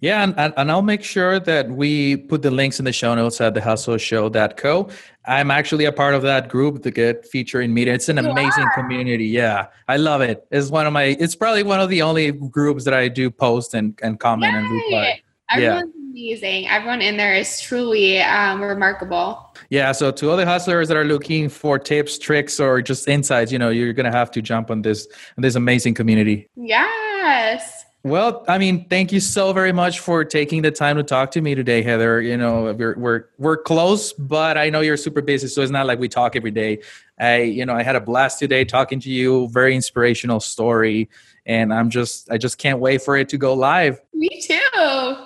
Yeah, 0.01 0.23
and, 0.23 0.55
and 0.57 0.71
I'll 0.71 0.83
make 0.83 1.03
sure 1.03 1.41
that 1.41 1.69
we 1.69 2.17
put 2.17 2.43
the 2.43 2.51
links 2.51 2.79
in 2.79 2.85
the 2.85 2.93
show 2.93 3.15
notes 3.15 3.41
at 3.41 3.55
thehustleshow.co. 3.55 4.89
I'm 5.27 5.51
actually 5.51 5.87
a 5.87 5.93
part 5.93 6.15
of 6.15 6.23
that 6.23 6.49
group 6.49 6.83
to 6.85 6.91
get 6.91 7.27
featured 7.27 7.65
in 7.65 7.75
media. 7.75 7.95
It's 7.95 8.09
an 8.09 8.19
you 8.19 8.31
amazing 8.31 8.65
are. 8.65 8.75
community. 8.75 9.27
Yeah, 9.27 9.67
I 9.89 9.97
love 9.97 10.21
it. 10.21 10.47
It's 10.51 10.71
one 10.71 10.87
of 10.87 10.93
my. 10.93 11.17
It's 11.19 11.35
probably 11.35 11.65
one 11.65 11.81
of 11.81 11.89
the 11.89 12.03
only 12.03 12.31
groups 12.31 12.85
that 12.85 12.95
I 12.95 13.09
do 13.09 13.31
post 13.31 13.75
and, 13.75 13.99
and 14.03 14.21
comment 14.21 14.53
Yay. 14.53 14.59
and 14.59 14.71
reply. 14.71 15.23
Everyone's 15.51 15.93
yeah. 15.97 16.04
Amazing. 16.15 16.69
Everyone 16.69 17.03
in 17.03 17.17
there 17.17 17.35
is 17.35 17.61
truly 17.61 18.21
um, 18.21 18.63
remarkable. 18.63 19.53
Yeah. 19.69 19.91
So 19.91 20.13
to 20.13 20.31
all 20.31 20.37
the 20.37 20.47
hustlers 20.47 20.87
that 20.89 20.97
are 20.97 21.05
looking 21.05 21.49
for 21.49 21.77
tips, 21.77 22.19
tricks, 22.19 22.61
or 22.61 22.81
just 22.83 23.09
insights, 23.09 23.51
you 23.51 23.59
know, 23.59 23.71
you're 23.71 23.93
gonna 23.93 24.13
have 24.13 24.31
to 24.33 24.43
jump 24.43 24.71
on 24.71 24.83
this 24.83 25.09
on 25.37 25.43
this 25.43 25.57
amazing 25.57 25.95
community. 25.95 26.49
Yes. 26.55 27.85
Well, 28.05 28.45
I 28.47 28.59
mean, 28.59 28.87
thank 28.89 29.13
you 29.13 29.21
so 29.21 29.53
very 29.55 29.73
much 29.73 29.99
for 30.01 30.25
taking 30.25 30.61
the 30.63 30.71
time 30.71 30.99
to 30.99 31.03
talk 31.03 31.31
to 31.33 31.41
me 31.41 31.55
today, 31.55 31.83
Heather. 31.83 32.21
You 32.21 32.37
know, 32.37 32.73
we're 32.75 32.97
we're 32.97 33.25
we're 33.39 33.57
close, 33.57 34.13
but 34.13 34.57
I 34.57 34.71
know 34.71 34.83
you're 34.83 34.99
super 34.99 35.23
busy, 35.23 35.49
so 35.49 35.63
it's 35.63 35.73
not 35.73 35.87
like 35.87 35.99
we 35.99 36.09
talk 36.09 36.37
every 36.37 36.53
day. 36.53 36.81
I, 37.19 37.43
you 37.43 37.65
know, 37.65 37.75
I 37.75 37.83
had 37.83 37.97
a 37.97 38.01
blast 38.01 38.39
today 38.39 38.65
talking 38.65 39.01
to 39.01 39.11
you. 39.11 39.49
Very 39.49 39.75
inspirational 39.75 40.39
story, 40.39 41.09
and 41.47 41.73
I'm 41.75 41.91
just 41.91 42.31
I 42.31 42.39
just 42.39 42.59
can't 42.59 42.79
wait 42.79 43.03
for 43.03 43.17
it 43.17 43.31
to 43.31 43.39
go 43.39 43.55
live. 43.55 44.01
Me 44.13 44.29
too. 44.41 45.24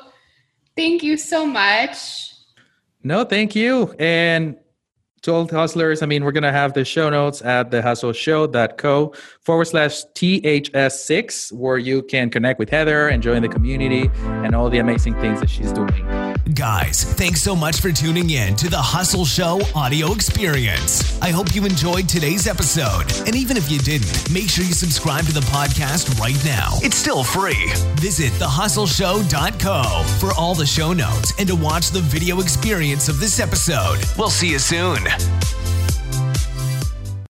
Thank 0.79 1.03
you 1.03 1.17
so 1.17 1.45
much. 1.45 2.33
No, 3.03 3.25
thank 3.25 3.57
you. 3.57 3.97
And 3.99 4.57
to 5.23 5.33
all 5.35 5.49
hustlers, 5.49 6.03
I 6.03 6.07
mean, 6.07 6.23
we're 6.23 6.31
going 6.31 6.45
to 6.45 6.53
have 6.53 6.75
the 6.75 6.85
show 6.85 7.11
notes 7.11 7.43
at 7.43 7.73
thehustleshow.co 7.73 9.13
forward 9.41 9.65
slash 9.65 10.05
THS6, 10.15 11.53
where 11.53 11.79
you 11.79 12.05
can 12.05 12.31
connect 12.31 12.61
with 12.61 12.71
Heather 12.71 13.09
and 13.09 13.25
join 13.25 13.43
the 13.43 13.49
community 13.49 14.09
and 14.45 14.55
all 14.55 14.71
the 14.71 14.79
amazing 14.79 15.15
things 15.15 15.41
that 15.41 15.51
she's 15.51 15.73
doing. 15.73 16.18
Guys, 16.55 17.05
thanks 17.05 17.43
so 17.43 17.55
much 17.55 17.81
for 17.81 17.93
tuning 17.93 18.31
in 18.31 18.57
to 18.57 18.71
the 18.71 18.79
Hustle 18.79 19.27
Show 19.27 19.61
audio 19.75 20.13
experience. 20.13 21.21
I 21.21 21.29
hope 21.29 21.55
you 21.55 21.67
enjoyed 21.67 22.09
today's 22.09 22.47
episode. 22.47 23.05
And 23.27 23.37
even 23.37 23.59
if 23.59 23.71
you 23.71 23.79
didn't, 23.79 24.33
make 24.33 24.49
sure 24.49 24.65
you 24.65 24.73
subscribe 24.73 25.27
to 25.27 25.33
the 25.33 25.41
podcast 25.41 26.19
right 26.19 26.43
now. 26.47 26.79
It's 26.81 26.97
still 26.97 27.23
free. 27.23 27.71
Visit 27.97 28.33
thehustleshow.co 28.41 30.05
for 30.19 30.33
all 30.41 30.55
the 30.55 30.65
show 30.65 30.95
notes 30.95 31.35
and 31.39 31.47
to 31.49 31.55
watch 31.55 31.91
the 31.91 32.01
video 32.01 32.41
experience 32.41 33.11
of 33.11 33.21
this 33.21 33.41
episode. 33.41 33.99
We'll 34.17 34.31
see 34.31 34.49
you 34.49 34.59
soon. 34.59 35.01